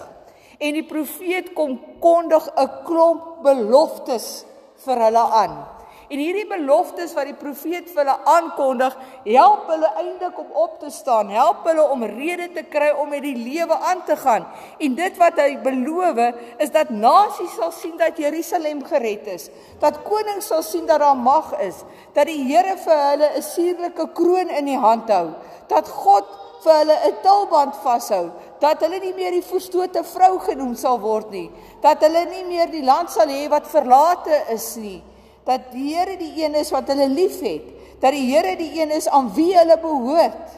en 0.57 0.74
die 0.74 0.86
profeet 0.89 1.53
kom 1.53 1.77
kondig 2.01 2.50
'n 2.57 2.69
klomp 2.86 3.43
beloftes 3.46 4.46
vir 4.86 4.98
hulle 5.05 5.25
aan. 5.43 5.76
En 6.07 6.21
hierdie 6.21 6.45
beloftes 6.47 7.11
wat 7.17 7.27
die 7.27 7.35
profeet 7.35 7.89
vir 7.91 7.99
hulle 8.05 8.15
aankondig, 8.31 8.93
help 9.25 9.65
hulle 9.67 9.89
eintlik 9.99 10.37
om 10.39 10.53
op 10.55 10.77
te 10.79 10.91
staan, 10.93 11.33
help 11.35 11.65
hulle 11.67 11.83
om 11.91 12.05
rede 12.07 12.47
te 12.55 12.63
kry 12.71 12.93
om 12.95 13.11
met 13.11 13.25
die 13.25 13.35
lewe 13.35 13.75
aan 13.89 14.05
te 14.07 14.15
gaan. 14.15 14.45
En 14.79 14.95
dit 14.95 15.19
wat 15.19 15.41
hy 15.43 15.57
beloof 15.65 16.21
is 16.63 16.71
dat 16.71 16.93
nasies 16.95 17.57
sal 17.59 17.73
sien 17.75 17.97
dat 17.99 18.19
Jerusalem 18.21 18.85
gered 18.87 19.27
is, 19.35 19.49
dat 19.83 19.99
konings 20.07 20.47
sal 20.47 20.63
sien 20.63 20.87
dat 20.87 21.03
daar 21.03 21.19
mag 21.19 21.51
is, 21.59 21.83
dat 22.15 22.31
die 22.31 22.39
Here 22.47 22.77
vir 22.79 23.03
hulle 23.11 23.29
'n 23.35 23.43
suurlike 23.43 24.07
kroon 24.13 24.49
in 24.49 24.65
die 24.65 24.79
hand 24.79 25.09
hou, 25.11 25.35
dat 25.67 25.89
God 25.89 26.25
vir 26.63 26.73
hulle 26.73 26.97
'n 27.09 27.19
tulband 27.21 27.75
vashou, 27.83 28.31
dat 28.59 28.81
hulle 28.81 28.99
nie 28.99 29.13
meer 29.13 29.31
die 29.31 29.43
verstote 29.43 30.03
vrou 30.03 30.39
genoem 30.39 30.75
sal 30.75 30.99
word 30.99 31.29
nie, 31.31 31.51
dat 31.81 32.01
hulle 32.01 32.25
nie 32.25 32.45
meer 32.45 32.71
die 32.71 32.83
land 32.83 33.09
sal 33.09 33.27
hê 33.27 33.49
wat 33.49 33.67
verlate 33.67 34.41
is 34.49 34.75
nie, 34.77 35.03
dat 35.48 35.72
die 35.72 35.96
Here 35.96 36.18
die 36.20 36.34
een 36.44 36.56
is 36.60 36.72
wat 36.75 36.89
hulle 36.92 37.08
liefhet, 37.08 37.70
dat 38.04 38.12
die 38.12 38.27
Here 38.27 38.56
die 38.60 38.72
een 38.82 38.92
is 38.92 39.08
aan 39.08 39.32
wie 39.34 39.54
hulle 39.56 39.77
behoort. 39.80 40.58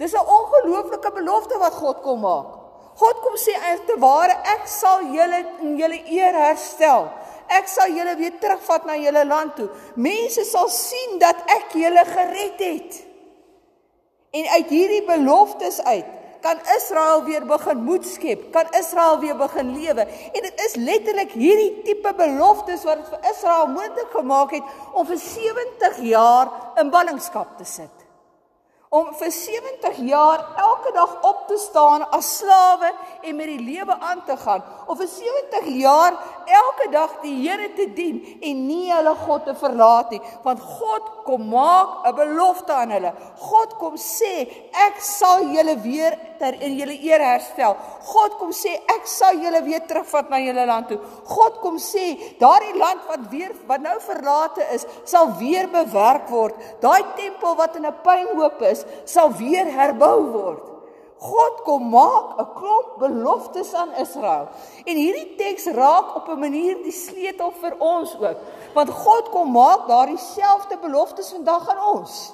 Dis 0.00 0.12
'n 0.12 0.26
ongelooflike 0.38 1.12
belofte 1.12 1.58
wat 1.58 1.72
God 1.72 2.00
kom 2.00 2.20
maak. 2.20 2.56
God 2.94 3.20
kom 3.20 3.36
sê 3.36 3.52
te 3.86 3.96
ware 3.98 4.32
ek 4.32 4.64
sal 4.64 5.04
julle 5.12 5.44
in 5.60 5.76
julle 5.76 6.00
eer 6.08 6.34
herstel. 6.34 7.08
Ek 7.48 7.68
sal 7.68 7.92
julle 7.92 8.16
weer 8.16 8.38
terugvat 8.40 8.84
na 8.84 8.96
julle 8.96 9.24
land 9.26 9.56
toe. 9.56 9.68
Mense 9.94 10.44
sal 10.44 10.68
sien 10.68 11.18
dat 11.18 11.36
ek 11.46 11.72
julle 11.72 12.04
gered 12.04 12.58
het. 12.58 13.04
En 14.30 14.46
uit 14.46 14.68
hierdie 14.68 15.04
beloftes 15.04 15.82
uit 15.82 16.19
kan 16.40 16.58
Israel 16.76 17.24
weer 17.24 17.46
begin 17.46 17.84
moed 17.84 18.06
skep, 18.06 18.50
kan 18.52 18.66
Israel 18.78 19.18
weer 19.18 19.36
begin 19.36 19.72
lewe. 19.76 20.06
En 20.06 20.42
dit 20.42 20.62
is 20.66 20.74
letterlik 20.74 21.32
hierdie 21.32 21.82
tipe 21.82 22.14
beloftes 22.16 22.84
wat 22.88 23.02
dit 23.02 23.08
vir 23.12 23.30
Israel 23.32 23.66
moontlik 23.66 24.12
gemaak 24.16 24.54
het 24.58 24.76
om 24.92 25.06
vir 25.06 25.18
70 25.18 26.04
jaar 26.10 26.52
in 26.80 26.90
ballingskap 26.90 27.58
te 27.58 27.64
sit. 27.64 27.96
Om 28.90 29.12
vir 29.14 29.30
70 29.30 29.98
jaar 30.02 30.40
elke 30.58 30.90
dag 30.96 31.12
op 31.22 31.44
te 31.46 31.56
staan 31.62 32.02
as 32.10 32.30
slawe 32.40 32.88
en 33.22 33.36
met 33.38 33.46
die 33.46 33.60
lewe 33.62 33.94
aan 34.00 34.24
te 34.26 34.34
gaan. 34.36 34.64
Of 34.90 34.98
vir 34.98 35.06
70 35.06 35.68
jaar 35.78 36.16
elke 36.46 36.88
dag 36.90 37.14
die 37.22 37.36
Here 37.44 37.68
te 37.76 37.86
dien 37.94 38.18
en 38.40 38.64
nie 38.66 38.90
hulle 38.90 39.12
God 39.22 39.46
te 39.46 39.54
verlaat 39.54 40.10
nie. 40.10 40.18
Want 40.42 40.64
God 40.80 41.06
kom 41.28 41.46
maak 41.52 42.02
'n 42.10 42.14
belofte 42.18 42.72
aan 42.72 42.90
hulle. 42.90 43.14
God 43.38 43.78
kom 43.78 43.94
sê 43.94 44.50
ek 44.88 44.98
sal 44.98 45.46
julle 45.54 45.78
weer 45.86 46.18
ter 46.40 46.56
in 46.64 46.78
julle 46.80 46.96
eer 46.96 47.20
herstel 47.20 47.76
God 48.10 48.38
kom 48.40 48.50
sê 48.56 48.74
ek 48.96 49.06
sal 49.06 49.38
julle 49.44 49.62
weer 49.68 49.84
terugvat 49.86 50.32
na 50.32 50.40
julle 50.42 50.66
land 50.72 50.88
toe 50.88 50.98
God 51.36 51.60
kom 51.62 51.78
sê 51.78 52.06
daardie 52.40 52.76
land 52.80 53.06
wat 53.12 53.28
weer 53.30 53.54
wat 53.70 53.84
nou 53.84 53.98
verlate 54.08 54.66
is 54.74 54.88
sal 55.04 55.30
weer 55.38 55.68
bewerk 55.68 56.26
word 56.32 56.56
daai 56.80 57.04
tempel 57.20 57.56
wat 57.60 57.76
in 57.76 57.86
'n 57.86 58.00
pynhoop 58.02 58.62
is, 58.72 58.84
sal 59.04 59.30
weer 59.42 59.66
herbou 59.78 60.18
word. 60.32 60.66
God 61.20 61.54
kom 61.68 61.90
maak 61.90 62.38
'n 62.38 62.48
klomp 62.58 62.98
beloftes 62.98 63.74
aan 63.74 63.92
Israel. 64.04 64.48
En 64.84 64.96
hierdie 64.96 65.36
teks 65.36 65.66
raak 65.66 66.16
op 66.16 66.28
'n 66.28 66.40
manier 66.40 66.76
die 66.82 66.96
sleutel 67.06 67.50
vir 67.60 67.74
ons 67.78 68.16
ook, 68.16 68.38
want 68.74 68.90
God 68.90 69.30
kom 69.30 69.52
maak 69.52 69.86
daardie 69.88 70.18
selfde 70.18 70.76
beloftes 70.78 71.32
vandag 71.32 71.68
aan 71.68 71.82
ons. 71.96 72.32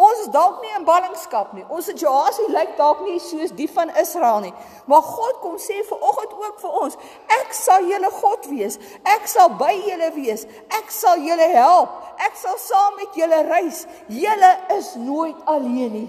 Ons 0.00 0.20
is 0.22 0.30
dalk 0.32 0.62
nie 0.62 0.70
in 0.78 0.86
ballingskap 0.86 1.50
nie. 1.52 1.64
Ons 1.68 1.90
situasie 1.90 2.46
lyk 2.54 2.72
dalk 2.78 3.02
nie 3.04 3.18
soos 3.20 3.50
die 3.52 3.68
van 3.68 3.90
Israel 4.00 4.38
nie. 4.46 4.52
Maar 4.88 5.02
God 5.04 5.42
kom 5.42 5.58
sê 5.60 5.82
vir 5.84 6.06
oggend 6.08 6.32
ook 6.38 6.62
vir 6.62 6.78
ons, 6.84 6.96
ek 7.36 7.52
sal 7.56 7.84
julle 7.84 8.08
God 8.20 8.48
wees. 8.48 8.78
Ek 9.04 9.28
sal 9.28 9.52
by 9.60 9.74
julle 9.76 10.08
wees. 10.16 10.46
Ek 10.78 10.88
sal 10.94 11.20
julle 11.26 11.50
help. 11.52 12.00
Ek 12.16 12.40
sal 12.40 12.56
saam 12.62 12.96
met 13.02 13.20
julle 13.20 13.42
reis. 13.50 13.82
Julle 14.08 14.54
is 14.78 14.94
nooit 15.02 15.44
alleen 15.44 15.92
nie. 15.98 16.08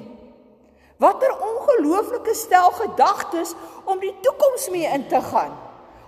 Watter 1.01 1.35
ongelooflike 1.35 2.37
stel 2.37 2.71
gedagtes 2.79 3.55
om 3.89 3.99
die 3.99 4.15
toekoms 4.23 4.69
mee 4.71 4.87
in 4.87 5.07
te 5.11 5.19
gaan. 5.27 5.51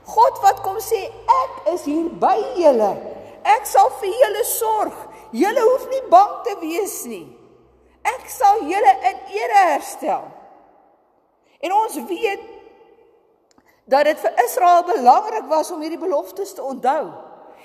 God 0.07 0.39
wat 0.45 0.63
kom 0.63 0.79
sê 0.83 1.03
ek 1.43 1.71
is 1.75 1.87
hier 1.89 2.07
by 2.21 2.37
julle. 2.55 2.93
Ek 3.43 3.67
sal 3.67 3.91
vir 3.99 4.19
julle 4.23 4.49
sorg. 4.55 5.07
Julle 5.35 5.71
hoef 5.73 5.89
nie 5.91 6.05
bang 6.13 6.35
te 6.47 6.59
wees 6.63 7.01
nie. 7.09 7.25
Ek 8.03 8.27
sal 8.27 8.65
julle 8.67 8.93
in 9.09 9.19
ere 9.39 9.61
herstel. 9.71 10.25
En 11.63 11.73
ons 11.73 11.95
weet 12.07 12.41
dat 13.87 14.07
dit 14.07 14.19
vir 14.19 14.43
Israel 14.43 14.83
belangrik 14.87 15.47
was 15.51 15.71
om 15.71 15.81
hierdie 15.83 16.01
beloftes 16.01 16.53
te 16.53 16.63
onthou. 16.63 17.11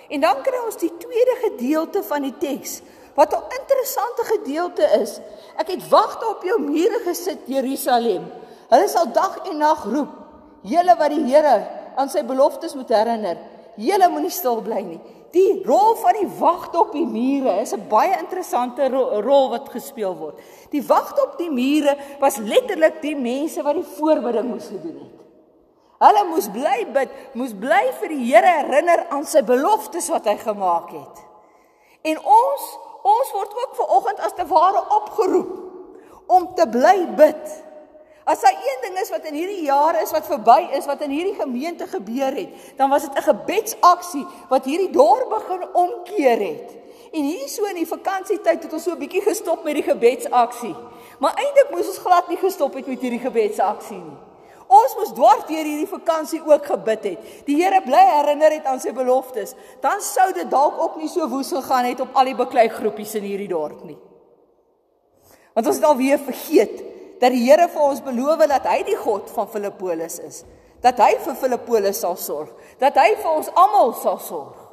En 0.09 0.21
dan 0.21 0.43
kry 0.43 0.61
ons 0.65 0.79
die 0.81 0.93
tweede 0.99 1.37
gedeelte 1.43 2.03
van 2.07 2.23
die 2.27 2.37
teks 2.39 2.81
wat 3.19 3.35
'n 3.35 3.51
interessante 3.61 4.25
gedeelte 4.25 4.87
is. 5.03 5.21
Ek 5.57 5.69
het 5.75 5.89
wagte 5.89 6.29
op 6.29 6.43
jou 6.43 6.61
mure 6.61 7.01
gesit 7.05 7.39
Jerusalem. 7.47 8.31
Hulle 8.69 8.89
sal 8.89 9.13
dag 9.13 9.39
en 9.51 9.57
nag 9.57 9.85
roep, 9.85 10.13
julle 10.63 10.97
wat 10.97 11.11
die 11.11 11.25
Here 11.25 11.67
aan 11.97 12.09
sy 12.09 12.23
beloftes 12.23 12.75
moet 12.75 12.89
herinner. 12.89 13.39
Julle 13.77 14.09
moenie 14.09 14.31
stil 14.31 14.63
bly 14.63 14.81
nie. 14.81 15.01
Die 15.35 15.61
rol 15.65 15.95
van 16.01 16.17
die 16.17 16.29
wagte 16.39 16.79
op 16.81 16.93
die 16.97 17.07
mure 17.07 17.61
is 17.61 17.75
'n 17.75 17.89
baie 17.89 18.17
interessante 18.19 18.89
ro 18.89 19.21
rol 19.21 19.51
wat 19.51 19.69
gespeel 19.69 20.17
word. 20.17 20.41
Die 20.71 20.83
wagte 20.83 21.23
op 21.23 21.39
die 21.39 21.51
mure 21.51 21.97
was 22.21 22.37
letterlik 22.37 23.03
die 23.03 23.17
mense 23.17 23.63
wat 23.63 23.75
die 23.75 23.91
voorbidding 23.99 24.49
moes 24.49 24.67
gedoen 24.67 24.99
het. 24.99 25.19
Hulle 25.99 26.25
moes 26.25 26.49
bly 26.49 26.87
bid, 26.95 27.11
moes 27.35 27.53
bly 27.53 27.93
vir 28.01 28.09
die 28.09 28.25
Here 28.25 28.47
herinner 28.47 29.07
aan 29.11 29.25
sy 29.25 29.43
beloftes 29.43 30.09
wat 30.09 30.25
hy 30.25 30.37
gemaak 30.37 30.91
het. 30.95 31.25
En 32.03 32.19
ons, 32.19 32.67
ons 33.03 33.33
word 33.35 33.57
ook 33.63 33.75
ver 33.77 33.97
oggend 33.97 34.21
as 34.21 34.37
te 34.39 34.47
ware 34.47 34.85
opgeroep 34.97 35.57
om 36.27 36.55
te 36.55 36.69
bly 36.69 37.07
bid. 37.19 37.68
As 38.29 38.41
daar 38.41 38.53
een 38.53 38.81
ding 38.81 38.99
is 39.01 39.09
wat 39.09 39.25
in 39.25 39.35
hierdie 39.35 39.63
jare 39.65 40.03
is 40.05 40.11
wat 40.13 40.27
verby 40.29 40.59
is 40.77 40.85
wat 40.85 41.01
in 41.01 41.15
hierdie 41.17 41.37
gemeente 41.39 41.87
gebeur 41.89 42.35
het, 42.37 42.49
dan 42.77 42.91
was 42.93 43.07
dit 43.07 43.17
'n 43.17 43.29
gebedsaksie 43.33 44.27
wat 44.49 44.65
hierdie 44.65 44.91
dorp 44.91 45.29
begin 45.29 45.65
omkeer 45.73 46.39
het. 46.39 46.77
En 47.13 47.23
hier 47.23 47.49
so 47.49 47.65
in 47.65 47.75
die 47.75 47.89
vakansietyd 47.89 48.63
het 48.63 48.73
ons 48.73 48.83
so 48.83 48.93
'n 48.93 48.99
bietjie 48.99 49.23
gestop 49.23 49.65
met 49.65 49.75
die 49.75 49.83
gebedsaksie. 49.83 50.77
Maar 51.19 51.35
eintlik 51.35 51.71
moes 51.71 51.89
ons 51.89 51.99
glad 51.99 52.29
nie 52.29 52.37
gestop 52.37 52.75
het 52.75 52.87
met 52.87 53.01
hierdie 53.01 53.25
gebedsaksie 53.25 53.97
nie. 53.97 54.19
Ons 54.67 54.97
moes 54.97 55.13
dwars 55.13 55.47
deur 55.47 55.65
hierdie 55.65 55.89
vakansie 55.89 56.43
ook 56.45 56.67
gebid 56.67 57.05
het. 57.05 57.19
Die 57.45 57.63
Here 57.63 57.81
bly 57.83 58.05
herinner 58.17 58.51
het 58.53 58.65
aan 58.65 58.81
sy 58.81 58.93
beloftes. 58.93 59.55
Dan 59.81 60.01
sou 60.01 60.33
dit 60.33 60.51
dalk 60.51 60.83
ook 60.83 60.97
nie 60.97 61.09
so 61.09 61.29
woes 61.29 61.49
gegaan 61.49 61.85
het 61.85 62.01
op 62.01 62.09
al 62.13 62.25
die 62.25 62.35
beklei 62.35 62.69
groepies 62.69 63.15
in 63.15 63.23
hierdie 63.23 63.49
dorp 63.49 63.85
nie. 63.85 63.99
Want 65.55 65.67
ons 65.67 65.77
het 65.77 65.85
alweer 65.85 66.19
vergeet 66.19 66.88
dat 67.19 67.35
die 67.35 67.43
Here 67.45 67.69
vir 67.69 67.83
ons 67.83 68.03
beloof 68.05 68.47
dat 68.51 68.67
hy 68.71 68.83
die 68.87 68.97
God 68.97 69.31
van 69.35 69.51
Filippolis 69.51 70.19
is. 70.23 70.45
Dat 70.83 71.01
hy 71.03 71.17
vir 71.25 71.35
Filippolis 71.35 72.01
sal 72.05 72.17
sorg, 72.17 72.53
dat 72.79 72.95
hy 73.01 73.11
vir 73.19 73.31
ons 73.33 73.51
almal 73.59 73.95
sal 73.99 74.21
sorg. 74.23 74.68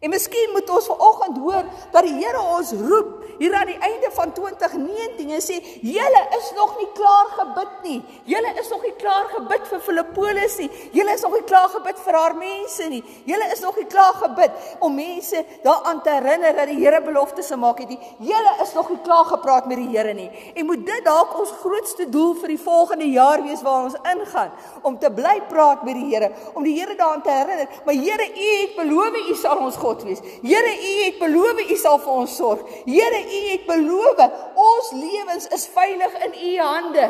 En 0.00 0.10
miskien 0.10 0.50
moet 0.52 0.70
ons 0.70 0.86
vanoggend 0.86 1.38
hoor 1.42 1.64
dat 1.90 2.04
die 2.06 2.14
Here 2.18 2.40
ons 2.54 2.70
roep 2.72 3.24
hier 3.38 3.54
aan 3.54 3.66
die 3.66 3.78
einde 3.78 4.10
van 4.14 4.32
2019 4.34 5.30
en 5.34 5.42
sê 5.42 5.56
julle 5.82 6.22
is 6.38 6.50
nog 6.54 6.76
nie 6.78 6.88
klaar 6.94 7.32
gebid 7.38 7.74
nie. 7.82 7.98
Julle 8.30 8.52
is 8.60 8.70
nog 8.70 8.82
nie 8.86 8.94
klaar 8.98 9.26
gebid 9.32 9.66
vir 9.70 9.82
Filippolis 9.82 10.56
nie. 10.62 10.68
Julle 10.94 11.14
is 11.14 11.24
nog 11.26 11.34
nie 11.34 11.44
klaar 11.50 11.68
gebid 11.72 12.02
vir 12.04 12.18
haar 12.18 12.36
mense 12.38 12.88
nie. 12.92 13.02
Julle 13.26 13.48
is 13.54 13.62
nog 13.62 13.78
nie 13.78 13.86
klaar 13.90 14.14
gebid 14.22 14.70
om 14.86 14.94
mense 14.94 15.42
daaraan 15.66 16.02
te 16.02 16.14
herinner 16.14 16.54
dat 16.60 16.70
die 16.70 16.78
Here 16.78 17.02
beloftes 17.02 17.50
gemaak 17.50 17.82
het 17.82 17.90
nie. 17.90 17.98
Julle 18.30 18.54
is 18.62 18.74
nog 18.78 18.90
nie 18.94 19.00
klaar 19.02 19.26
gepraat 19.32 19.66
met 19.66 19.82
die 19.82 19.90
Here 19.96 20.14
nie. 20.14 20.30
En 20.54 20.66
moet 20.66 20.86
dit 20.86 21.04
dalk 21.06 21.34
ons 21.38 21.54
grootste 21.62 22.06
doel 22.10 22.36
vir 22.38 22.54
die 22.54 22.60
volgende 22.62 23.10
jaar 23.10 23.42
wees 23.42 23.62
waar 23.66 23.90
ons 23.90 23.98
ingaan 24.14 24.54
om 24.82 24.98
te 24.98 25.10
bly 25.10 25.40
praat 25.50 25.82
met 25.82 25.98
die 25.98 26.06
Here, 26.14 26.30
om 26.54 26.62
die 26.62 26.78
Here 26.78 26.94
daaraan 26.94 27.22
te 27.22 27.34
herinner. 27.34 27.66
Maar 27.84 27.94
Here, 27.94 28.30
U 28.38 28.48
het 28.62 28.76
beloof 28.78 29.06
U 29.18 29.34
sal 29.34 29.58
ons 29.58 29.76
God 29.76 29.87
God 29.88 30.04
wees. 30.04 30.20
Here, 30.42 30.74
U 30.74 30.92
het 31.04 31.18
beloof 31.22 31.64
U 31.64 31.80
sal 31.80 31.98
vir 32.04 32.20
ons 32.22 32.36
sorg. 32.36 32.76
Here, 32.84 33.24
U 33.24 33.40
het 33.48 33.66
beloof 33.68 34.22
ons 34.68 34.92
lewens 34.92 35.48
is 35.54 35.66
veilig 35.72 36.14
in 36.26 36.38
U 36.50 36.54
hande. 36.60 37.08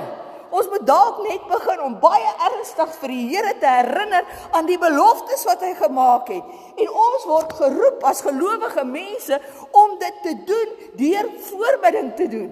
Ons 0.49 0.69
moet 0.73 0.85
dalk 0.89 1.19
net 1.27 1.45
begin 1.51 1.83
om 1.85 1.99
baie 2.01 2.31
ernstig 2.47 2.95
vir 3.03 3.13
die 3.13 3.25
Here 3.35 3.53
te 3.61 3.69
herinner 3.69 4.25
aan 4.57 4.69
die 4.69 4.79
beloftes 4.81 5.45
wat 5.49 5.61
hy 5.65 5.75
gemaak 5.77 6.31
het. 6.33 6.57
En 6.81 6.95
ons 7.09 7.27
word 7.29 7.53
geroep 7.59 8.07
as 8.09 8.25
gelowige 8.25 8.87
mense 8.89 9.41
om 9.77 9.99
dit 10.01 10.25
te 10.25 10.35
doen 10.49 10.75
deur 11.03 11.31
voorbidding 11.51 12.15
te 12.17 12.31
doen. 12.33 12.51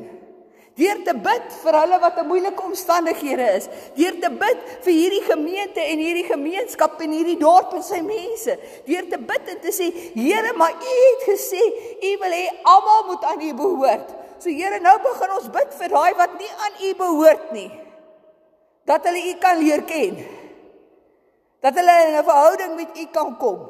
Deur 0.76 0.99
te 1.06 1.14
bid 1.16 1.45
vir 1.62 1.76
hulle 1.78 1.99
wat 2.02 2.18
in 2.21 2.26
moeilike 2.28 2.64
omstandighede 2.68 3.45
is. 3.56 3.68
Deur 3.97 4.18
te 4.21 4.28
bid 4.28 4.64
vir 4.85 4.92
hierdie 4.92 5.23
gemeente 5.25 5.80
en 5.80 6.02
hierdie 6.04 6.26
gemeenskap 6.28 7.00
en 7.00 7.14
hierdie 7.16 7.38
dorp 7.40 7.73
en 7.78 7.85
sy 7.85 8.02
mense. 8.04 8.59
Deur 8.85 9.06
te 9.09 9.16
bid 9.30 9.49
en 9.54 9.62
te 9.62 9.73
sê, 9.73 9.88
Here, 10.12 10.52
maar 10.61 10.76
U 10.76 10.97
het 10.99 11.25
gesê 11.30 11.62
U 11.97 12.11
wil 12.21 12.37
hê 12.37 12.45
almal 12.75 13.06
moet 13.09 13.25
aan 13.25 13.47
U 13.47 13.54
behoort. 13.62 14.12
So 14.37 14.52
Here, 14.52 14.83
nou 14.85 14.95
begin 15.06 15.33
ons 15.38 15.49
bid 15.56 15.73
vir 15.80 15.95
daai 15.97 16.12
wat 16.21 16.37
nie 16.42 16.52
aan 16.68 16.76
U 16.90 16.92
behoort 17.00 17.49
nie. 17.56 17.71
Dat 18.85 19.09
hulle 19.09 19.25
U 19.33 19.35
kan 19.40 19.64
leer 19.64 19.87
ken. 19.88 20.21
Dat 21.64 21.73
hulle 21.80 21.97
in 22.04 22.21
'n 22.21 22.28
verhouding 22.28 22.76
met 22.76 23.00
U 23.00 23.06
kan 23.16 23.33
kom. 23.40 23.64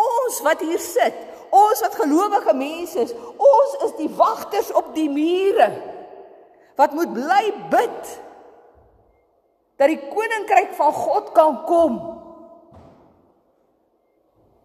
Ons 0.00 0.40
wat 0.40 0.64
hier 0.64 0.80
sit, 0.80 1.14
ons 1.52 1.80
wat 1.84 1.94
gelowige 2.00 2.54
mense 2.56 2.98
is, 2.98 3.12
ons 3.36 3.76
is 3.84 3.96
die 4.00 4.08
wagters 4.16 4.72
op 4.72 4.94
die 4.96 5.10
mure 5.10 5.89
wat 6.76 6.92
moet 6.92 7.12
bly 7.12 7.44
bid 7.70 8.20
dat 9.80 9.88
die 9.88 10.00
koninkryk 10.12 10.74
van 10.76 10.92
God 10.92 11.32
kan 11.32 11.62
kom. 11.64 11.94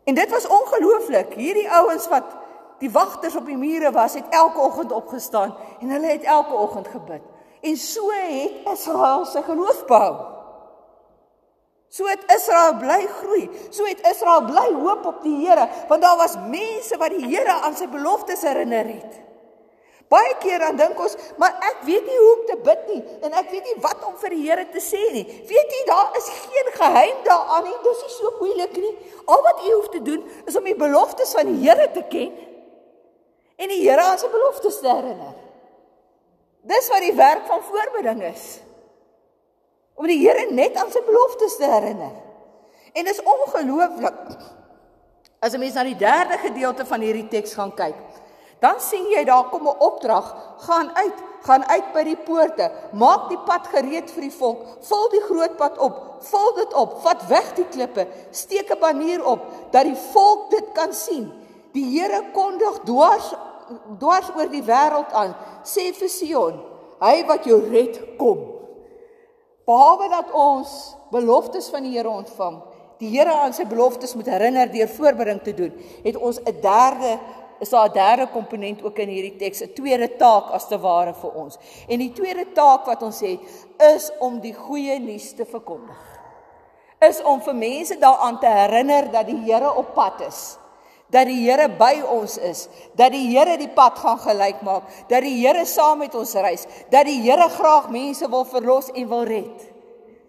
En 0.03 0.15
dit 0.15 0.29
was 0.29 0.47
ongelooflik. 0.47 1.33
Hierdie 1.33 1.69
ouens 1.71 2.07
wat 2.11 2.35
die 2.83 2.91
wagters 2.91 3.35
op 3.35 3.47
die 3.47 3.57
mure 3.57 3.91
was, 3.95 4.13
het 4.13 4.27
elke 4.29 4.59
oggend 4.59 4.91
opgestaan 4.91 5.55
en 5.79 5.89
hulle 5.89 6.11
het 6.11 6.23
elke 6.23 6.53
oggend 6.53 6.87
gebid. 6.87 7.23
En 7.61 7.77
so 7.77 8.11
het 8.11 8.67
Israel 8.75 9.25
sy 9.25 9.41
geloof 9.41 9.85
behou. 9.89 10.15
So 11.89 12.09
het 12.11 12.23
Israel 12.35 12.75
bly 12.75 13.05
groei. 13.21 13.45
So 13.69 13.87
het 13.87 14.03
Israel 14.09 14.43
bly 14.45 14.67
hoop 14.75 15.05
op 15.05 15.23
die 15.23 15.37
Here, 15.45 15.69
want 15.87 16.01
daar 16.01 16.17
was 16.17 16.35
mense 16.49 16.97
wat 16.99 17.15
die 17.15 17.23
Here 17.23 17.61
aan 17.63 17.77
sy 17.77 17.87
beloftes 17.87 18.43
herinner 18.43 18.85
het. 18.85 19.21
Baie 20.09 20.35
keer 20.37 20.61
dan 20.61 20.77
dink 20.77 20.99
ons, 21.01 21.15
maar 21.41 21.55
ek 21.65 21.79
weet 21.87 22.05
nie 22.05 22.17
hoe 22.19 22.33
om 22.35 22.41
te 22.45 22.57
bid 22.65 22.81
nie 22.91 22.99
en 23.25 23.37
ek 23.39 23.47
weet 23.49 23.69
nie 23.71 23.77
wat 23.81 24.03
om 24.05 24.13
vir 24.21 24.35
die 24.35 24.43
Here 24.43 24.65
te 24.69 24.81
sê 24.83 25.01
nie. 25.15 25.23
Weet 25.49 25.71
jy, 25.73 25.79
daar 25.87 26.13
is 26.19 26.27
geen 26.43 26.67
geheim 26.75 27.23
daaraan 27.25 27.65
nie. 27.65 27.77
Dis 27.85 28.03
nie 28.05 28.13
so 28.13 28.33
moeilik 28.37 28.75
nie. 28.77 28.91
Al 29.25 29.41
wat 29.47 29.63
jy 29.65 29.71
hoef 29.73 29.87
te 29.95 30.01
doen 30.05 30.27
is 30.45 30.57
om 30.59 30.67
die 30.69 30.77
beloftes 30.77 31.33
van 31.33 31.49
die 31.49 31.57
Here 31.63 31.87
te 31.95 32.03
ken 32.11 32.35
en 33.55 33.71
die 33.71 33.81
Here 33.81 34.03
aan 34.03 34.21
sy 34.21 34.29
beloftes 34.29 34.77
te 34.83 34.91
herinner. 34.91 35.33
Dis 36.65 36.89
wat 36.93 37.01
die 37.05 37.15
werk 37.17 37.45
van 37.49 37.63
voorbereiding 37.65 38.21
is. 38.29 38.45
Om 39.95 40.09
die 40.11 40.19
Here 40.21 40.45
net 40.51 40.77
aan 40.77 40.91
sy 40.93 41.01
beloftes 41.07 41.57
te 41.57 41.69
herinner. 41.69 42.13
En 42.93 43.09
dis 43.09 43.21
ongelooflik. 43.21 44.21
As 45.41 45.53
'n 45.53 45.59
mens 45.59 45.73
na 45.73 45.83
die 45.83 45.97
derde 45.97 46.37
gedeelte 46.37 46.85
van 46.85 47.01
hierdie 47.01 47.27
teks 47.27 47.53
gaan 47.53 47.73
kyk, 47.73 47.97
Dan 48.65 48.79
sien 48.81 49.05
jy 49.13 49.21
daar 49.27 49.49
kom 49.53 49.67
'n 49.67 49.77
opdrag, 49.77 50.35
gaan 50.65 50.89
uit, 50.95 51.17
gaan 51.45 51.63
uit 51.69 51.93
by 51.93 52.03
die 52.03 52.17
poorte, 52.17 52.71
maak 52.93 53.29
die 53.29 53.41
pad 53.45 53.67
gereed 53.67 54.09
vir 54.11 54.21
die 54.21 54.37
volk, 54.41 54.61
vul 54.81 55.09
die 55.09 55.21
groot 55.21 55.57
pad 55.57 55.77
op, 55.77 55.99
vul 56.19 56.53
dit 56.55 56.73
op, 56.73 56.95
vat 57.03 57.27
weg 57.29 57.53
die 57.55 57.67
klippe, 57.69 58.07
steek 58.31 58.71
'n 58.71 58.79
banier 58.79 59.25
op 59.25 59.41
dat 59.71 59.83
die 59.83 59.99
volk 60.13 60.49
dit 60.49 60.71
kan 60.73 60.93
sien. 60.93 61.31
Die 61.73 61.85
Here 61.99 62.23
kondig 62.33 62.79
dwars 62.83 63.33
dwars 63.99 64.29
oor 64.37 64.49
die 64.49 64.63
wêreld 64.63 65.13
aan, 65.13 65.35
sê 65.63 65.93
vir 65.93 66.09
Sion, 66.09 66.59
hy 67.01 67.25
wat 67.25 67.45
jou 67.45 67.59
red 67.69 68.17
kom. 68.17 68.39
Behalwe 69.65 70.09
dat 70.09 70.31
ons 70.31 70.95
beloftes 71.11 71.69
van 71.69 71.83
die 71.83 71.97
Here 71.97 72.09
ontvang, 72.09 72.61
die 72.99 73.09
Here 73.09 73.33
aan 73.33 73.53
sy 73.53 73.65
beloftes 73.65 74.15
moet 74.15 74.25
herinner 74.25 74.71
deur 74.71 74.87
voorbereiding 74.87 75.43
te 75.43 75.53
doen, 75.53 75.73
het 76.03 76.15
ons 76.17 76.39
'n 76.39 76.61
derde 76.61 77.19
is 77.59 77.69
daar 77.69 77.89
'n 77.89 77.93
derde 77.93 78.27
komponent 78.27 78.83
ook 78.83 78.97
in 78.97 79.09
hierdie 79.09 79.35
teks, 79.35 79.61
'n 79.61 79.73
tweede 79.73 80.15
taak 80.15 80.49
as 80.51 80.67
te 80.67 80.79
ware 80.79 81.13
vir 81.13 81.31
ons. 81.31 81.57
En 81.87 81.99
die 81.99 82.11
tweede 82.11 82.51
taak 82.51 82.85
wat 82.85 83.01
ons 83.01 83.19
het, 83.19 83.39
is 83.95 84.11
om 84.19 84.39
die 84.39 84.53
goeie 84.53 84.99
nuus 84.99 85.33
te 85.33 85.45
verkondig. 85.45 86.01
Is 86.99 87.21
om 87.21 87.41
vir 87.41 87.55
mense 87.55 87.97
daaraan 87.99 88.39
te 88.39 88.47
herinner 88.47 89.11
dat 89.11 89.25
die 89.25 89.43
Here 89.45 89.75
op 89.75 89.93
pad 89.93 90.21
is. 90.27 90.57
Dat 91.09 91.25
die 91.25 91.49
Here 91.49 91.69
by 91.69 92.01
ons 92.09 92.37
is, 92.37 92.67
dat 92.95 93.11
die 93.11 93.37
Here 93.37 93.57
die 93.57 93.69
pad 93.69 93.99
gaan 93.99 94.19
gelyk 94.19 94.61
maak, 94.61 94.83
dat 95.07 95.21
die 95.21 95.47
Here 95.47 95.65
saam 95.65 95.97
met 95.97 96.15
ons 96.15 96.33
reis, 96.33 96.65
dat 96.89 97.05
die 97.05 97.21
Here 97.21 97.49
graag 97.49 97.89
mense 97.89 98.29
wil 98.29 98.45
verlos 98.45 98.91
en 98.91 99.07
wil 99.07 99.23
red. 99.23 99.75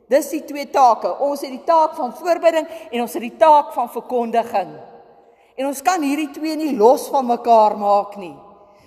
Dis 0.08 0.28
die 0.30 0.44
twee 0.44 0.70
take. 0.70 1.18
Ons 1.18 1.40
het 1.42 1.50
die 1.50 1.64
taak 1.66 1.96
van 1.98 2.12
voorbereiding 2.14 2.68
en 2.90 3.00
ons 3.00 3.12
het 3.12 3.22
die 3.22 3.36
taak 3.36 3.72
van 3.72 3.90
verkondiging. 3.90 4.76
En 5.56 5.66
ons 5.66 5.82
kan 5.82 6.02
hierdie 6.04 6.30
twee 6.36 6.56
nie 6.56 6.74
los 6.76 7.08
van 7.12 7.26
mekaar 7.26 7.76
maak 7.80 8.16
nie. 8.20 8.34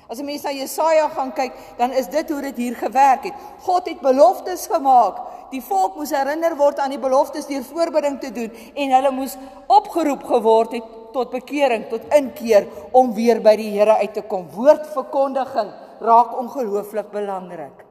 As 0.09 0.19
'n 0.19 0.25
mens 0.25 0.43
na 0.43 0.51
Jesaja 0.51 1.09
gaan 1.09 1.33
kyk, 1.33 1.53
dan 1.77 1.91
is 1.91 2.07
dit 2.07 2.29
hoe 2.29 2.41
dit 2.41 2.57
hier 2.57 2.75
gewerk 2.75 3.23
het. 3.23 3.33
God 3.61 3.85
het 3.85 4.01
beloftes 4.01 4.67
gemaak. 4.67 5.17
Die 5.51 5.61
volk 5.61 5.95
moes 5.95 6.09
herinner 6.09 6.55
word 6.55 6.79
aan 6.79 6.89
die 6.89 6.99
beloftes 6.99 7.45
deur 7.45 7.63
voorbereiding 7.63 8.19
te 8.19 8.31
doen 8.31 8.51
en 8.75 8.91
hulle 8.91 9.11
moes 9.11 9.37
opgeroep 9.67 10.23
geword 10.23 10.71
het 10.71 10.83
tot 11.13 11.29
bekering, 11.29 11.87
tot 11.89 12.01
inkeer 12.13 12.67
om 12.91 13.13
weer 13.13 13.41
by 13.41 13.55
die 13.55 13.69
Here 13.69 13.97
uit 13.97 14.13
te 14.13 14.21
kom. 14.21 14.49
Woordverkondiging 14.53 15.71
raak 15.99 16.37
ongelooflik 16.37 17.11
belangrik. 17.11 17.85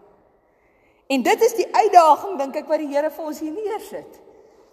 En 1.07 1.23
dit 1.23 1.43
is 1.43 1.55
die 1.55 1.69
uitdaging 1.73 2.39
dink 2.39 2.57
ek 2.57 2.69
wat 2.69 2.79
die 2.79 2.91
Here 2.95 3.11
vir 3.11 3.25
ons 3.25 3.41
hier 3.41 3.53
neersit. 3.53 4.21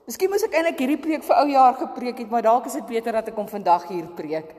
Miskien 0.06 0.30
moes 0.30 0.44
ek 0.46 0.54
eintlik 0.54 0.82
hierdie 0.84 1.02
preek 1.02 1.24
vir 1.26 1.38
ou 1.40 1.46
jaar 1.50 1.78
gepreek 1.80 2.20
het, 2.22 2.30
maar 2.30 2.46
dalk 2.46 2.68
is 2.70 2.78
dit 2.78 2.90
beter 2.90 3.16
dat 3.18 3.32
ek 3.32 3.38
hom 3.40 3.48
vandag 3.50 3.88
hier 3.90 4.06
preek. 4.18 4.52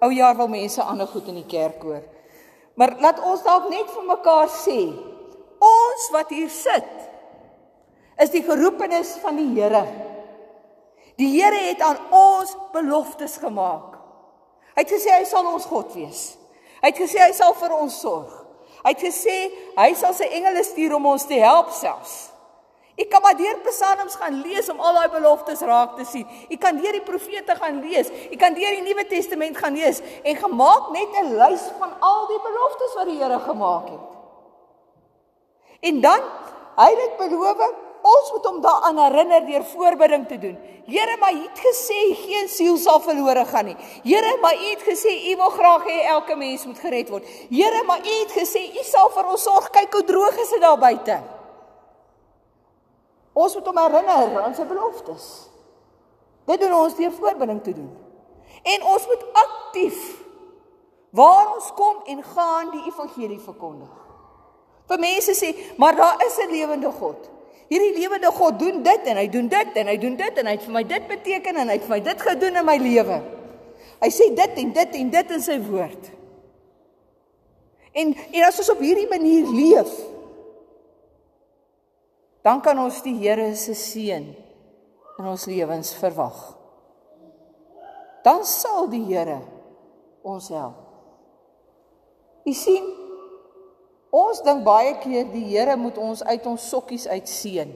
Ou 0.00 0.08
jaar 0.14 0.36
wil 0.38 0.48
mense 0.48 0.80
ander 0.80 1.08
goed 1.10 1.28
in 1.28 1.42
die 1.42 1.48
kerk 1.48 1.82
hoor. 1.84 2.00
Maar 2.80 2.96
laat 3.04 3.20
ons 3.20 3.44
dalk 3.44 3.68
net 3.70 3.90
vir 3.92 4.06
mekaar 4.08 4.48
sê, 4.50 4.78
ons 5.64 6.06
wat 6.14 6.32
hier 6.32 6.48
sit 6.50 6.94
is 8.20 8.32
die 8.32 8.42
geroepenes 8.46 9.16
van 9.22 9.36
die 9.38 9.50
Here. 9.52 9.84
Die 11.20 11.30
Here 11.36 11.60
het 11.68 11.82
aan 11.84 12.00
ons 12.14 12.54
beloftes 12.72 13.36
gemaak. 13.42 13.98
Hy 14.74 14.82
het 14.82 14.90
gesê 14.90 15.12
hy 15.14 15.24
sal 15.28 15.46
ons 15.52 15.66
God 15.70 15.92
wees. 15.94 16.22
Hy 16.80 16.90
het 16.90 16.98
gesê 16.98 17.20
hy 17.22 17.32
sal 17.36 17.54
vir 17.58 17.74
ons 17.76 17.96
sorg. 18.00 18.32
Hy 18.84 18.92
het 18.92 19.04
gesê 19.04 19.36
hy 19.76 19.90
sal 19.98 20.14
sy 20.16 20.30
engele 20.36 20.64
stuur 20.66 20.96
om 20.96 21.12
ons 21.12 21.26
te 21.28 21.38
help 21.42 21.70
selfs. 21.76 22.33
Ek 22.94 23.08
kan 23.10 23.22
maar 23.22 23.34
deur 23.34 23.58
Psalms 23.66 24.14
gaan 24.20 24.36
lees 24.44 24.68
om 24.70 24.78
al 24.78 24.94
daai 24.94 25.10
beloftes 25.10 25.64
raak 25.66 25.96
te 25.98 26.04
sien. 26.06 26.26
Ek 26.46 26.60
kan 26.62 26.76
deur 26.78 26.94
die 26.94 27.02
profete 27.02 27.56
gaan 27.58 27.80
lees. 27.82 28.10
Ek 28.30 28.38
kan 28.38 28.54
deur 28.54 28.76
die 28.76 28.84
Nuwe 28.86 29.06
Testament 29.10 29.58
gaan 29.58 29.74
lees 29.74 29.98
en 30.22 30.36
gemaak 30.38 30.92
net 30.94 31.10
'n 31.22 31.34
lys 31.40 31.64
van 31.78 31.90
al 32.00 32.26
die 32.30 32.42
beloftes 32.46 32.94
wat 32.94 33.06
die 33.10 33.18
Here 33.18 33.38
gemaak 33.38 33.88
het. 33.88 34.04
En 35.80 36.00
dan 36.00 36.20
hy 36.76 36.90
het 37.00 37.18
beloof 37.18 37.58
ons 38.04 38.32
moet 38.32 38.44
hom 38.44 38.60
daaraan 38.60 38.98
herinner 38.98 39.46
deur 39.46 39.64
voorbereiding 39.64 40.26
te 40.28 40.38
doen. 40.38 40.56
Here, 40.86 41.16
maar 41.16 41.32
U 41.32 41.42
het 41.42 41.58
gesê 41.58 42.00
geen 42.14 42.48
siel 42.48 42.76
sal 42.76 43.00
verlore 43.00 43.44
gaan 43.44 43.64
nie. 43.64 43.76
Here, 44.04 44.36
maar 44.40 44.54
U 44.54 44.66
het 44.70 44.82
gesê 44.84 45.32
U 45.32 45.36
wil 45.36 45.50
graag 45.50 45.86
hê 45.88 46.02
elke 46.12 46.36
mens 46.36 46.66
moet 46.68 46.78
gered 46.78 47.08
word. 47.08 47.24
Here, 47.48 47.82
maar 47.88 48.04
U 48.04 48.18
het 48.20 48.32
gesê 48.36 48.60
U 48.68 48.84
sal 48.84 49.08
vir 49.08 49.30
ons 49.32 49.42
sorg. 49.42 49.70
Kyk 49.70 49.92
hoe 49.92 50.04
droog 50.04 50.36
is 50.36 50.52
dit 50.52 50.60
daar 50.60 50.78
buite. 50.78 51.33
Ons 53.34 53.56
moet 53.58 53.66
hom 53.66 53.80
herinner 53.82 54.42
aan 54.42 54.54
sy 54.54 54.64
beloftes. 54.68 55.26
Dit 56.46 56.60
doen 56.60 56.74
ons 56.76 56.96
deur 56.96 57.12
voorbinding 57.12 57.60
te 57.64 57.74
doen. 57.74 57.90
En 58.62 58.86
ons 58.94 59.06
moet 59.10 59.24
aktief 59.42 60.00
waar 61.14 61.54
ons 61.54 61.70
kom 61.74 62.00
en 62.10 62.22
gaan 62.22 62.70
die 62.74 62.86
evangelie 62.88 63.40
verkondig. 63.42 63.92
Vir 64.90 65.00
mense 65.00 65.34
sê, 65.38 65.52
maar 65.80 65.96
daar 65.96 66.24
is 66.26 66.36
'n 66.38 66.50
lewende 66.50 66.90
God. 66.90 67.30
Hierdie 67.68 67.94
lewende 67.98 68.30
God 68.30 68.58
doen 68.58 68.82
dit 68.82 69.00
en 69.04 69.16
hy 69.16 69.28
doen 69.28 69.48
dit 69.48 69.72
en 69.74 69.86
hy 69.86 69.96
doen 69.98 70.16
dit 70.16 70.38
en 70.38 70.46
hy 70.46 70.52
het 70.52 70.62
vir 70.62 70.72
my 70.72 70.82
dit 70.84 71.06
beteken 71.08 71.56
en 71.56 71.68
hy 71.68 71.76
het 71.78 71.86
vir 71.86 71.96
my 71.96 72.00
dit 72.00 72.20
gedoen 72.22 72.56
in 72.56 72.64
my 72.64 72.76
lewe. 72.76 73.22
Hy 74.00 74.10
sê 74.10 74.34
dit 74.34 74.58
en 74.62 74.72
dit 74.72 74.98
en 75.00 75.10
dit 75.10 75.30
in 75.30 75.40
sy 75.40 75.56
woord. 75.64 76.10
En 77.94 78.14
en 78.32 78.44
as 78.44 78.58
ons 78.58 78.70
op 78.74 78.82
hierdie 78.82 79.08
manier 79.08 79.46
leef, 79.46 79.94
dan 82.44 82.60
kan 82.60 82.78
ons 82.78 83.00
die 83.04 83.16
Here 83.16 83.54
se 83.56 83.72
seën 83.72 84.26
in 85.18 85.28
ons 85.30 85.46
lewens 85.48 85.94
verwag. 85.96 86.36
Dan 88.24 88.44
sal 88.48 88.88
die 88.92 89.04
Here 89.08 89.40
ons 90.24 90.50
help. 90.52 90.80
U 92.44 92.52
sien, 92.52 92.84
ons 94.12 94.42
dink 94.44 94.60
baie 94.66 94.92
keer 95.00 95.30
die 95.32 95.46
Here 95.54 95.78
moet 95.80 95.96
ons 96.00 96.20
uit 96.20 96.46
ons 96.50 96.68
sokkies 96.68 97.08
uit 97.08 97.32
seën. 97.32 97.72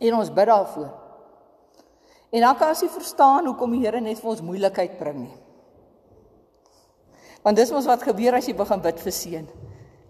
En 0.00 0.16
ons 0.16 0.32
bid 0.32 0.48
daarvoor. 0.48 0.90
En 2.30 2.46
dan 2.46 2.56
kan 2.56 2.72
ons 2.72 2.84
nie 2.86 2.92
verstaan 2.94 3.48
hoekom 3.50 3.76
die 3.76 3.84
Here 3.84 4.00
net 4.00 4.20
vir 4.22 4.32
ons 4.32 4.44
moeilikheid 4.44 4.96
bring 4.96 5.26
nie. 5.26 5.36
Want 7.44 7.56
dis 7.56 7.72
mos 7.72 7.88
wat 7.88 8.04
gebeur 8.04 8.36
as 8.36 8.48
jy 8.48 8.56
begin 8.56 8.80
bid 8.84 9.00
vir 9.04 9.16
seën. 9.16 9.48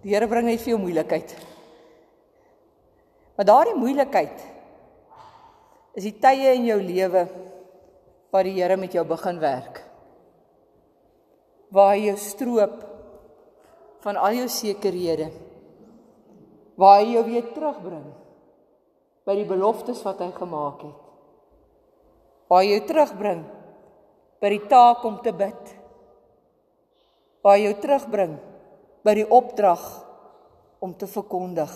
Die 0.05 0.15
Here 0.15 0.31
bring 0.31 0.47
net 0.47 0.63
vir 0.63 0.77
jou 0.77 0.83
moeilikheid. 0.83 1.35
Maar 3.41 3.47
daardie 3.49 3.79
moeilikheid 3.81 4.41
is 5.97 6.05
die 6.05 6.19
tye 6.21 6.51
in 6.59 6.67
jou 6.69 6.75
lewe 6.77 7.23
waar 8.29 8.45
die 8.45 8.53
Here 8.53 8.75
met 8.77 8.93
jou 8.93 9.01
begin 9.09 9.39
werk. 9.41 9.79
Waar 11.73 11.95
hy 11.95 12.11
jou 12.11 12.19
stroop 12.21 12.75
van 14.05 14.19
al 14.21 14.37
jou 14.43 14.49
sekerhede. 14.53 15.31
Waar 16.77 17.01
hy 17.01 17.15
jou 17.15 17.23
weer 17.31 17.47
terugbring 17.55 18.11
by 19.25 19.39
die 19.39 19.49
beloftes 19.49 20.05
wat 20.05 20.21
hy 20.21 20.29
gemaak 20.37 20.85
het. 20.85 21.01
Waar 22.53 22.61
hy 22.61 22.75
jou 22.75 22.83
terugbring 22.91 23.41
by 24.45 24.51
die 24.53 24.61
taak 24.69 25.09
om 25.09 25.17
te 25.25 25.33
bid. 25.33 25.73
Waar 27.41 27.57
hy 27.57 27.65
jou 27.71 27.73
terugbring 27.87 28.37
by 29.01 29.17
die 29.17 29.27
opdrag 29.41 29.89
om 30.85 30.93
te 30.93 31.09
verkondig. 31.09 31.73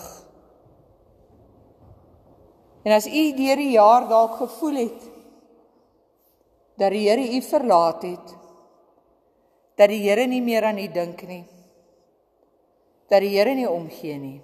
En 2.85 2.93
as 2.93 3.07
u 3.09 3.23
deur 3.37 3.57
die 3.57 3.73
jaar 3.73 4.07
dalk 4.09 4.37
gevoel 4.43 4.81
het 4.83 5.11
dat 6.75 6.91
die 6.91 7.05
Here 7.07 7.23
u 7.23 7.39
verlaat 7.41 8.03
het, 8.03 8.33
dat 9.79 9.89
die 9.89 10.01
Here 10.03 10.25
nie 10.27 10.41
meer 10.43 10.67
aan 10.67 10.81
u 10.81 10.87
dink 10.91 11.23
nie, 11.27 11.45
dat 13.09 13.23
die 13.23 13.31
Here 13.37 13.55
nie 13.55 13.69
omgee 13.69 14.17
nie. 14.19 14.41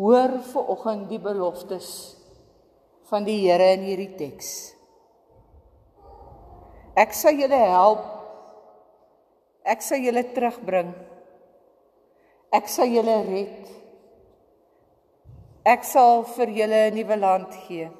Hoor 0.00 0.38
ver 0.46 0.70
oggend 0.72 1.10
die 1.10 1.20
beloftes 1.20 1.90
van 3.10 3.26
die 3.26 3.40
Here 3.42 3.74
in 3.74 3.84
hierdie 3.88 4.14
teks. 4.16 4.54
Ek 6.96 7.12
sal 7.16 7.36
julle 7.36 7.60
help 7.66 8.08
Ek 9.70 9.82
sal 9.84 10.00
julle 10.00 10.22
terugbring. 10.34 10.94
Ek 12.56 12.68
sal 12.70 12.88
julle 12.90 13.20
red. 13.28 13.68
Ek 15.64 15.84
sal 15.84 16.22
vir 16.24 16.48
julle 16.56 16.88
'n 16.88 16.94
nuwe 16.94 17.16
land 17.16 17.52
gee. 17.66 17.90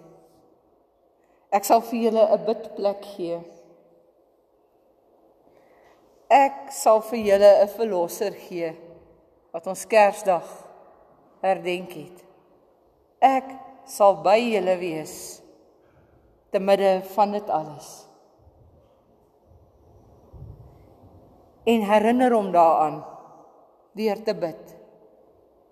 Ek 1.52 1.64
sal 1.64 1.80
vir 1.80 1.98
julle 2.04 2.24
'n 2.24 2.44
bidplek 2.46 3.02
gee. 3.16 3.40
Ek 6.30 6.72
sal 6.72 7.00
vir 7.00 7.18
julle 7.18 7.50
'n 7.62 7.68
verlosser 7.68 8.32
gee 8.32 8.72
wat 9.52 9.66
ons 9.66 9.84
Kersdag 9.84 10.46
herdenk 11.42 11.92
het. 11.92 12.24
Ek 13.20 13.44
sal 13.84 14.22
by 14.22 14.38
julle 14.38 14.76
wees 14.78 15.42
te 16.50 16.58
midde 16.58 17.02
van 17.14 17.32
dit 17.32 17.50
alles. 17.50 18.06
En 21.66 21.82
herinner 21.82 22.32
hom 22.32 22.52
daaraan 22.52 23.04
deur 23.92 24.22
te 24.24 24.34
bid. 24.34 24.76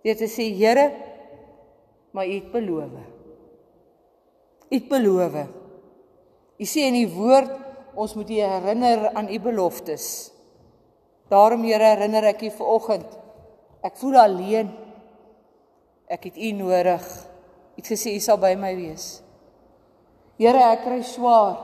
Deur 0.05 0.17
te 0.17 0.29
sê 0.29 0.53
Here, 0.55 1.08
maar 2.19 2.27
U 2.27 2.35
het 2.35 2.51
beloof. 2.51 2.99
U 4.69 4.75
het 4.75 4.91
beloof. 4.91 5.39
U 6.59 6.67
sê 6.67 6.89
in 6.91 6.99
die 6.99 7.13
woord 7.15 7.55
ons 7.95 8.17
moet 8.19 8.35
U 8.35 8.43
herinner 8.43 9.09
aan 9.15 9.31
U 9.31 9.39
beloftes. 9.47 10.33
Daarom 11.31 11.63
Here 11.63 11.95
herinner 11.95 12.27
ek 12.35 12.43
U 12.43 12.53
vanoggend. 12.59 13.17
Ek 13.87 13.97
voel 14.03 14.19
alleen. 14.19 14.75
Ek 16.11 16.27
het 16.27 16.37
U 16.37 16.53
nodig 16.59 17.07
het 17.79 17.87
gesê 17.87 18.11
u 18.17 18.19
sal 18.19 18.39
by 18.43 18.57
my 18.59 18.73
wees. 18.75 19.21
Here, 20.39 20.59
ek 20.59 20.83
kry 20.83 20.99
swaar. 21.07 21.61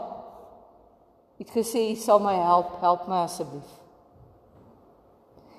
Het 1.41 1.51
gesê 1.51 1.89
u 1.91 1.97
sal 1.99 2.23
my 2.23 2.37
help, 2.39 2.77
help 2.83 3.09
my 3.11 3.25
asseblief. 3.27 3.73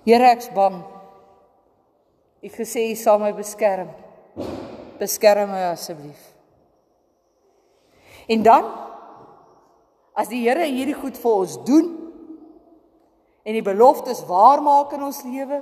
Here, 0.08 0.32
ek's 0.32 0.48
bang. 0.56 0.80
Het 2.46 2.56
gesê 2.56 2.86
u 2.94 2.96
sal 3.00 3.20
my 3.20 3.34
beskerm. 3.36 3.92
Beskerm 5.00 5.52
my 5.52 5.62
asseblief. 5.72 6.22
En 8.28 8.44
dan 8.44 8.70
as 10.16 10.30
die 10.32 10.44
Here 10.46 10.66
hierdie 10.66 10.96
goed 10.96 11.18
vir 11.20 11.32
ons 11.32 11.58
doen 11.68 11.92
en 13.46 13.54
die 13.54 13.66
beloftes 13.66 14.24
waar 14.26 14.64
maak 14.64 14.96
in 14.96 15.04
ons 15.06 15.22
lewe, 15.28 15.60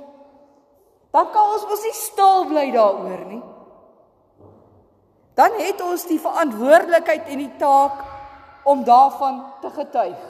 dan 1.12 1.26
kan 1.34 1.50
ons 1.56 1.66
mos 1.68 1.82
nie 1.84 1.96
stil 1.98 2.46
bly 2.48 2.70
daaroor 2.72 3.26
nie 3.28 3.42
dan 5.34 5.50
het 5.58 5.82
ons 5.82 6.06
die 6.06 6.20
verantwoordelikheid 6.22 7.26
en 7.26 7.42
die 7.42 7.52
taak 7.58 8.02
om 8.70 8.84
daarvan 8.86 9.42
te 9.60 9.70
getuig. 9.74 10.20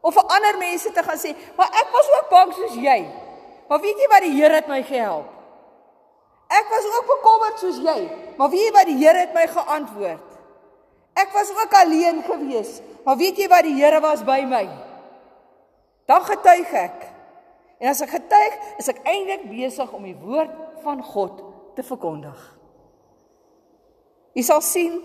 Of 0.00 0.14
vir 0.16 0.34
ander 0.38 0.58
mense 0.58 0.92
te 0.92 1.02
gaan 1.02 1.18
sê, 1.18 1.36
"Maar 1.56 1.66
ek 1.66 1.88
was 1.92 2.10
ook 2.16 2.28
bang 2.30 2.52
soos 2.52 2.74
jy." 2.74 3.10
Maar 3.68 3.80
weet 3.80 3.98
jy 3.98 4.08
wat 4.08 4.22
die 4.22 4.42
Here 4.42 4.54
het 4.54 4.68
my 4.68 4.82
gehelp? 4.82 5.35
Ek 6.46 6.68
was 6.70 6.86
ook 6.86 7.06
bekommerd 7.10 7.62
soos 7.62 7.78
jy, 7.82 7.98
maar 8.38 8.50
weet 8.52 8.68
jy 8.68 8.74
wat 8.76 8.90
die 8.90 8.98
Here 9.00 9.24
het 9.24 9.34
my 9.34 9.46
geantwoord? 9.50 10.34
Ek 11.16 11.32
was 11.34 11.50
ook 11.50 11.74
alleen 11.74 12.22
gewees, 12.26 12.78
maar 13.04 13.16
weet 13.18 13.40
jy 13.40 13.48
wat 13.50 13.66
die 13.66 13.74
Here 13.78 14.00
was 14.04 14.22
by 14.26 14.42
my? 14.46 14.66
Dan 16.06 16.22
getuig 16.22 16.70
ek. 16.76 17.06
En 17.82 17.90
as 17.90 18.00
ek 18.04 18.14
getuig, 18.14 18.54
is 18.80 18.88
ek 18.92 19.02
eintlik 19.04 19.48
besig 19.50 19.90
om 19.92 20.04
die 20.06 20.16
woord 20.16 20.52
van 20.84 21.02
God 21.04 21.42
te 21.76 21.84
verkondig. 21.84 22.38
U 24.36 24.44
sal 24.44 24.62
sien, 24.64 24.96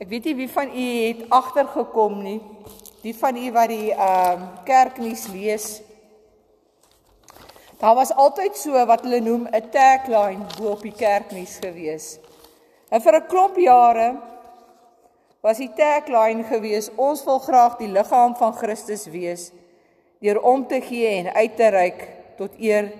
ek 0.00 0.10
weet 0.10 0.28
nie 0.28 0.36
wie 0.42 0.50
van 0.50 0.72
u 0.72 0.86
het 1.06 1.22
agtergekom 1.32 2.18
nie. 2.24 2.38
Die 3.04 3.14
van 3.16 3.36
u 3.36 3.46
wat 3.54 3.70
die 3.70 3.92
ehm 3.92 4.42
um, 4.42 4.48
kerknuus 4.66 5.28
lees. 5.32 5.68
Daar 7.78 7.94
was 7.94 8.14
altyd 8.14 8.56
so 8.58 8.86
wat 8.86 9.04
hulle 9.06 9.20
noem 9.20 9.46
'n 9.46 9.70
tagline 9.70 10.46
bo 10.58 10.70
op 10.70 10.82
die 10.82 10.94
kerknuus 10.94 11.58
gewees. 11.60 12.18
En 12.90 13.00
vir 13.00 13.14
'n 13.14 13.26
klomp 13.26 13.56
jare 13.56 14.16
was 15.40 15.56
die 15.56 15.72
tagline 15.74 16.44
gewees: 16.44 16.90
Ons 16.94 17.24
wil 17.24 17.38
graag 17.38 17.76
die 17.76 17.88
liggaam 17.88 18.36
van 18.36 18.52
Christus 18.52 19.06
wees 19.06 19.52
deur 20.20 20.40
om 20.42 20.66
te 20.66 20.80
gee 20.80 21.06
en 21.06 21.34
uit 21.34 21.56
te 21.56 21.68
reik 21.68 22.08
tot 22.36 22.50
eer 22.58 22.92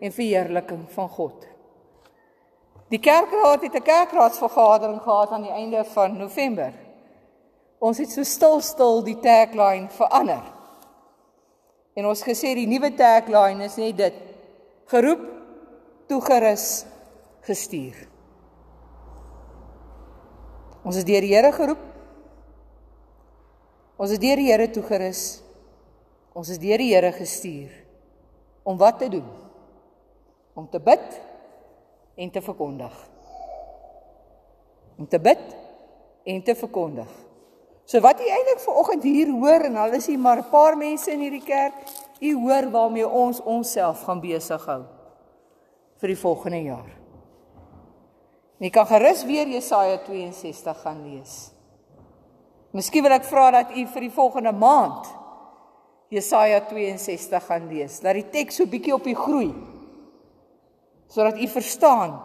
en 0.00 0.12
verheerliking 0.12 0.86
van 0.88 1.08
God. 1.08 1.46
Die 2.88 3.00
kerkraad 3.00 3.62
het 3.62 3.74
'n 3.74 3.82
kerkraadsvergadering 3.82 5.02
gehad 5.02 5.30
aan 5.30 5.42
die 5.42 5.50
einde 5.50 5.84
van 5.84 6.16
November. 6.16 6.72
Ons 7.78 7.98
het 7.98 8.10
so 8.10 8.22
stil 8.22 8.60
stil 8.60 9.02
die 9.02 9.20
tagline 9.20 9.88
verander. 9.88 10.42
En 11.98 12.08
ons 12.08 12.24
gesê 12.24 12.54
die 12.56 12.68
nuwe 12.68 12.92
tagline 12.96 13.66
is 13.68 13.76
net 13.80 13.98
dit: 13.98 14.18
geroep, 14.92 15.22
toegerus, 16.08 16.66
gestuur. 17.46 17.98
Ons 20.82 20.98
is 20.98 21.06
deur 21.06 21.22
die 21.22 21.34
Here 21.34 21.52
geroep. 21.54 21.82
Ons 24.02 24.16
is 24.16 24.22
deur 24.22 24.40
die 24.40 24.48
Here 24.50 24.66
toegerus. 24.72 25.42
Ons 26.34 26.50
is 26.54 26.58
deur 26.58 26.80
die 26.80 26.90
Here 26.94 27.12
gestuur 27.14 27.82
om 28.62 28.78
wat 28.78 28.98
te 28.98 29.08
doen? 29.08 29.26
Om 30.54 30.68
te 30.70 30.80
bid 30.80 31.20
en 32.14 32.30
te 32.30 32.42
verkondig. 32.42 32.94
Om 34.98 35.08
te 35.08 35.20
bid 35.20 35.42
en 36.24 36.42
te 36.42 36.54
verkondig. 36.54 37.21
So 37.92 38.00
wat 38.00 38.22
jy 38.24 38.30
eintlik 38.32 38.62
vanoggend 38.64 39.02
hier 39.04 39.28
hoor 39.28 39.66
en 39.68 39.74
al 39.76 39.92
is 39.98 40.06
hier 40.08 40.18
maar 40.18 40.38
'n 40.40 40.48
paar 40.48 40.76
mense 40.80 41.12
in 41.12 41.20
hierdie 41.20 41.44
kerk, 41.44 41.74
u 42.20 42.30
hoor 42.40 42.70
waarmee 42.70 43.08
ons 43.08 43.40
onsself 43.42 44.04
gaan 44.08 44.20
besig 44.20 44.64
hou 44.64 44.84
vir 46.00 46.08
die 46.08 46.16
volgende 46.16 46.62
jaar. 46.62 46.88
Jy 48.58 48.70
kan 48.70 48.86
gerus 48.86 49.24
weer 49.24 49.46
Jesaja 49.46 49.98
62 50.06 50.80
gaan 50.82 51.02
lees. 51.02 51.52
Miskien 52.72 53.02
wil 53.02 53.12
ek 53.12 53.24
vra 53.24 53.50
dat 53.50 53.76
u 53.76 53.86
vir 53.86 54.00
die 54.00 54.10
volgende 54.10 54.52
maand 54.52 55.06
Jesaja 56.08 56.60
62 56.60 57.44
gaan 57.44 57.68
lees. 57.68 58.00
Dat 58.00 58.14
die 58.14 58.30
teks 58.30 58.56
so 58.56 58.66
bietjie 58.66 58.94
op 58.94 59.06
u 59.06 59.14
groei 59.14 59.54
sodat 61.08 61.36
u 61.36 61.46
verstaan 61.46 62.22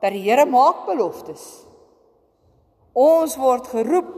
dat 0.00 0.12
die 0.12 0.30
Here 0.30 0.46
maak 0.46 0.86
beloftes. 0.86 1.66
Ons 2.94 3.36
word 3.36 3.66
geroep 3.66 4.17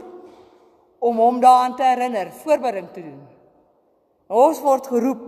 om 1.01 1.17
hom 1.17 1.39
daaraan 1.41 1.75
te 1.75 1.83
herinner, 1.83 2.29
voorbereiding 2.43 2.91
te 2.93 3.01
doen. 3.01 3.21
Ons 4.29 4.61
word 4.61 4.87
geroep 4.87 5.23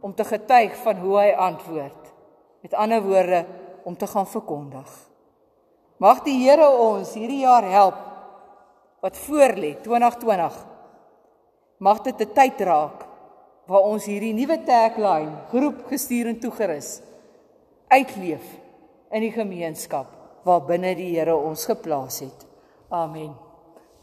om 0.00 0.14
te 0.14 0.24
getuig 0.24 0.76
van 0.84 1.00
hoe 1.02 1.16
hy 1.18 1.30
antwoord. 1.34 2.12
Met 2.62 2.76
ander 2.78 3.02
woorde, 3.02 3.44
om 3.84 3.96
te 3.96 4.06
gaan 4.06 4.26
verkondig. 4.26 4.88
Mag 6.00 6.22
die 6.24 6.36
Here 6.40 6.68
ons 6.68 7.14
hierdie 7.16 7.42
jaar 7.42 7.66
help 7.66 7.98
wat 9.00 9.16
voorlê 9.26 9.74
2020. 9.82 10.58
Mag 11.80 12.02
dit 12.04 12.20
'n 12.20 12.32
tyd 12.34 12.60
raak 12.60 13.06
waar 13.66 13.86
ons 13.88 14.04
hierdie 14.04 14.34
nuwe 14.34 14.58
tagline 14.64 15.48
geroep, 15.50 15.86
gestuur 15.88 16.26
en 16.26 16.40
toegerus 16.40 17.00
uitleef 17.88 18.44
in 19.10 19.20
die 19.20 19.32
gemeenskap 19.32 20.06
waar 20.44 20.62
binne 20.64 20.94
die 20.94 21.16
Here 21.16 21.36
ons 21.36 21.66
geplaas 21.66 22.20
het. 22.20 22.46
Amen. 22.88 23.34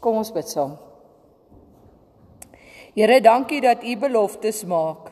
Kom 0.00 0.16
ons 0.16 0.32
bid 0.32 0.48
saam. 0.48 0.87
Here, 2.94 3.20
dankie 3.20 3.60
dat 3.60 3.84
U 3.84 3.96
beloftes 3.96 4.64
maak. 4.64 5.10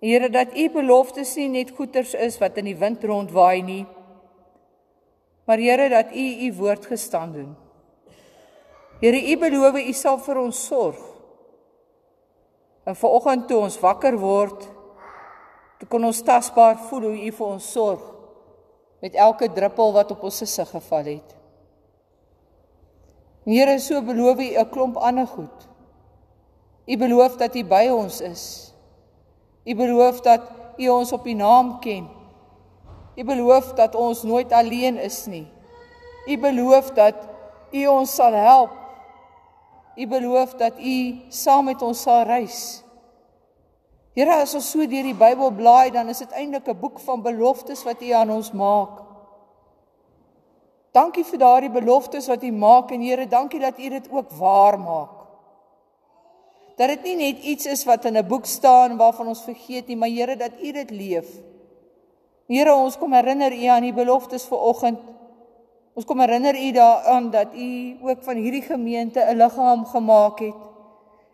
Here, 0.00 0.30
dat 0.32 0.56
U 0.56 0.66
beloftes 0.70 1.34
nie 1.36 1.48
net 1.48 1.70
goeters 1.76 2.14
is 2.14 2.38
wat 2.40 2.56
in 2.56 2.70
die 2.70 2.76
wind 2.76 3.04
rondwaai 3.04 3.62
nie, 3.62 3.84
maar 5.44 5.58
Here 5.58 5.88
dat 5.88 6.14
U 6.14 6.26
U 6.46 6.52
woord 6.58 6.86
gestaan 6.86 7.32
doen. 7.32 7.54
Here, 9.00 9.20
U 9.20 9.38
beloof 9.38 9.80
U 9.80 9.92
sal 9.92 10.18
vir 10.18 10.38
ons 10.40 10.66
sorg. 10.66 11.00
En 12.84 12.96
vanoggend 12.96 13.48
toe 13.48 13.58
ons 13.66 13.80
wakker 13.80 14.16
word, 14.18 14.68
Toe 15.80 15.88
kon 15.88 16.04
ons 16.04 16.18
tasbaar 16.20 16.76
voel 16.90 17.06
hoe 17.08 17.18
U 17.24 17.30
vir 17.38 17.52
ons 17.54 17.66
sorg 17.72 18.02
met 19.00 19.14
elke 19.16 19.46
druppel 19.48 19.94
wat 19.94 20.10
op 20.12 20.26
ons 20.28 20.42
gesig 20.42 20.68
geval 20.68 21.06
het. 21.08 21.30
Here, 23.48 23.78
so 23.80 24.02
beloof 24.04 24.42
U 24.44 24.48
'n 24.60 24.68
klomp 24.68 24.96
ander 25.00 25.26
goed. 25.26 25.69
U 26.90 26.96
beloof 26.96 27.36
dat 27.38 27.54
U 27.54 27.62
by 27.64 27.86
ons 27.94 28.20
is. 28.20 28.44
U 29.64 29.74
beloof 29.74 30.20
dat 30.26 30.40
U 30.76 30.88
ons 30.88 31.12
op 31.12 31.26
U 31.26 31.32
naam 31.32 31.78
ken. 31.78 32.08
U 33.14 33.24
beloof 33.24 33.72
dat 33.78 33.94
ons 33.94 34.22
nooit 34.22 34.52
alleen 34.52 34.98
is 34.98 35.26
nie. 35.26 35.46
U 36.26 36.38
beloof 36.38 36.90
dat 36.96 37.14
U 37.70 37.86
ons 37.86 38.14
sal 38.14 38.34
help. 38.34 38.74
U 39.96 40.06
beloof 40.06 40.56
dat 40.58 40.78
U 40.78 40.96
saam 41.28 41.70
met 41.70 41.82
ons 41.82 42.02
sal 42.02 42.24
reis. 42.26 42.82
Here, 44.16 44.40
as 44.42 44.56
ons 44.58 44.72
so 44.72 44.82
deur 44.82 45.06
die 45.06 45.14
Bybel 45.14 45.52
blaai, 45.54 45.92
dan 45.94 46.10
is 46.10 46.18
dit 46.18 46.32
eintlik 46.34 46.66
'n 46.66 46.80
boek 46.80 46.98
van 46.98 47.22
beloftes 47.22 47.84
wat 47.86 48.02
U 48.02 48.10
aan 48.10 48.30
ons 48.30 48.50
maak. 48.52 48.98
Dankie 50.92 51.24
vir 51.24 51.38
daardie 51.38 51.70
beloftes 51.70 52.26
wat 52.26 52.42
U 52.42 52.50
maak 52.50 52.90
en 52.90 53.00
Here, 53.00 53.26
dankie 53.26 53.60
dat 53.60 53.78
U 53.78 53.88
dit 53.88 54.10
ook 54.10 54.30
waar 54.30 54.78
maak. 54.78 55.19
Dat 56.80 56.88
dit 56.88 57.02
nie 57.10 57.16
net 57.18 57.42
iets 57.44 57.66
is 57.68 57.84
wat 57.84 58.06
in 58.08 58.16
'n 58.16 58.26
boek 58.26 58.46
staan 58.46 58.96
waarvan 58.96 59.26
ons 59.26 59.42
vergeet 59.44 59.86
nie, 59.86 59.96
maar 59.96 60.08
Here 60.08 60.36
dat 60.36 60.52
U 60.62 60.72
dit 60.72 60.90
leef. 60.90 61.28
Here, 62.48 62.74
ons 62.74 62.96
kom 62.96 63.12
herinner 63.12 63.52
U 63.52 63.64
aan 63.64 63.82
die 63.82 63.92
beloftes 63.92 64.46
vir 64.48 64.58
oggend. 64.58 64.98
Ons 65.94 66.04
kom 66.04 66.20
herinner 66.20 66.56
U 66.56 66.72
daaraan 66.72 67.30
dat 67.30 67.52
U 67.54 67.96
ook 68.02 68.22
van 68.22 68.36
hierdie 68.36 68.62
gemeente 68.62 69.20
'n 69.20 69.36
liggaam 69.36 69.84
gemaak 69.84 70.38
het 70.38 70.54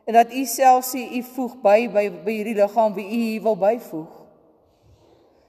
en 0.04 0.12
dat 0.12 0.32
U 0.32 0.44
self 0.44 0.84
sê 0.94 0.98
U 0.98 1.22
voeg 1.22 1.54
by 1.62 1.88
by, 1.90 2.10
by 2.24 2.32
hierdie 2.32 2.54
liggaam 2.54 2.94
wie 2.94 3.06
U 3.06 3.08
hier 3.08 3.42
wil 3.42 3.56
byvoeg. 3.56 4.12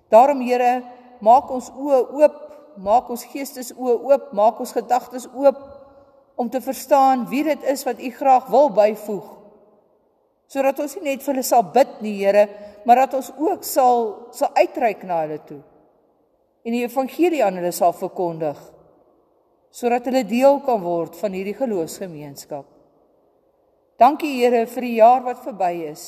Daarom 0.10 0.42
Here, 0.42 0.84
maak 1.20 1.50
ons 1.50 1.72
oë 1.72 2.12
oop, 2.12 2.36
maak 2.76 3.10
ons 3.10 3.26
geestes 3.26 3.74
oë 3.74 3.98
oop, 4.04 4.32
maak 4.32 4.60
ons 4.60 4.72
gedagtes 4.72 5.28
oop 5.34 5.58
om 6.36 6.50
te 6.50 6.62
verstaan 6.62 7.28
wie 7.30 7.44
dit 7.44 7.64
is 7.64 7.84
wat 7.84 8.00
U 8.00 8.10
graag 8.10 8.46
wil 8.46 8.70
byvoeg. 8.70 9.37
Sodat 10.48 10.80
ons 10.80 10.96
nie 10.98 11.10
net 11.12 11.24
vir 11.24 11.34
hulle 11.34 11.46
sal 11.46 11.66
bid 11.76 12.00
nie, 12.04 12.16
Here, 12.22 12.48
maar 12.88 13.04
dat 13.04 13.18
ons 13.20 13.34
ook 13.36 13.66
sal 13.68 14.32
sal 14.36 14.54
uitreik 14.56 15.04
na 15.04 15.22
hulle 15.26 15.42
toe. 15.48 15.60
En 16.64 16.76
die 16.76 16.86
evangelie 16.86 17.44
aan 17.44 17.60
hulle 17.60 17.76
sal 17.76 17.96
verkondig 17.96 18.60
sodat 19.78 20.08
hulle 20.08 20.24
deel 20.26 20.56
kan 20.66 20.80
word 20.82 21.14
van 21.20 21.36
hierdie 21.36 21.54
geloofsgemeenskap. 21.54 22.66
Dankie 24.00 24.32
Here 24.40 24.64
vir 24.70 24.86
die 24.88 24.96
jaar 24.98 25.22
wat 25.26 25.44
verby 25.44 25.74
is. 25.92 26.06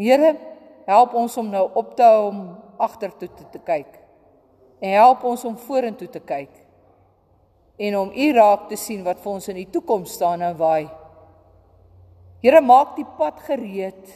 Here, 0.00 0.34
help 0.86 1.16
ons 1.18 1.36
om 1.40 1.50
nou 1.52 1.66
op 1.76 1.94
te 1.98 2.06
hou 2.06 2.28
om 2.30 2.40
agtertoe 2.80 3.28
te, 3.28 3.46
te 3.52 3.60
kyk. 3.64 3.98
En 4.80 4.94
help 4.96 5.24
ons 5.28 5.44
om 5.48 5.56
vorentoe 5.66 6.08
te 6.12 6.22
kyk. 6.24 6.52
En 7.76 7.98
om 8.00 8.12
U 8.12 8.26
raak 8.36 8.68
te 8.70 8.78
sien 8.80 9.04
wat 9.04 9.20
vir 9.20 9.32
ons 9.32 9.48
in 9.52 9.60
die 9.60 9.70
toekoms 9.72 10.16
staan 10.16 10.44
en 10.44 10.56
waai. 10.56 10.86
Here, 12.46 12.60
maak 12.62 12.94
die 12.94 13.06
pad 13.18 13.40
gereed. 13.42 14.12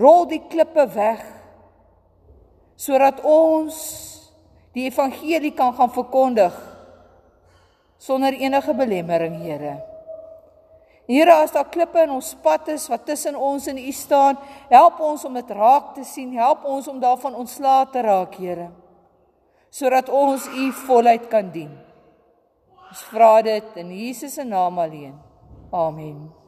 Rol 0.00 0.24
die 0.30 0.40
klippe 0.48 0.86
weg 0.94 1.24
sodat 2.76 3.22
ons 3.24 3.76
die 4.76 4.84
evangelie 4.90 5.54
kan 5.56 5.70
gaan 5.72 5.88
verkondig 5.88 6.52
sonder 7.96 8.36
enige 8.36 8.74
belemmering, 8.76 9.38
Here. 9.40 9.76
Here, 11.08 11.34
as 11.40 11.52
daar 11.52 11.68
klippe 11.72 12.02
in 12.04 12.12
ons 12.12 12.34
pad 12.42 12.68
is 12.68 12.88
wat 12.92 13.06
tussen 13.08 13.36
ons 13.36 13.68
en 13.72 13.80
U 13.80 13.92
staan, 13.92 14.36
help 14.68 15.00
ons 15.00 15.24
om 15.24 15.36
dit 15.36 15.52
raak 15.56 15.94
te 15.96 16.04
sien. 16.04 16.32
Help 16.36 16.64
ons 16.68 16.88
om 16.92 17.00
daarvan 17.00 17.36
ontslae 17.40 17.88
te 17.92 18.04
raak, 18.04 18.36
Here. 18.40 18.70
Sodat 19.72 20.08
ons 20.12 20.48
U 20.48 20.70
voluit 20.86 21.28
kan 21.32 21.52
dien. 21.52 21.72
Ons 22.88 23.04
vra 23.12 23.38
dit 23.44 23.78
in 23.80 23.92
Jesus 23.96 24.36
se 24.36 24.44
naam 24.44 24.78
alleen. 24.78 25.16
Amen. 25.72 26.45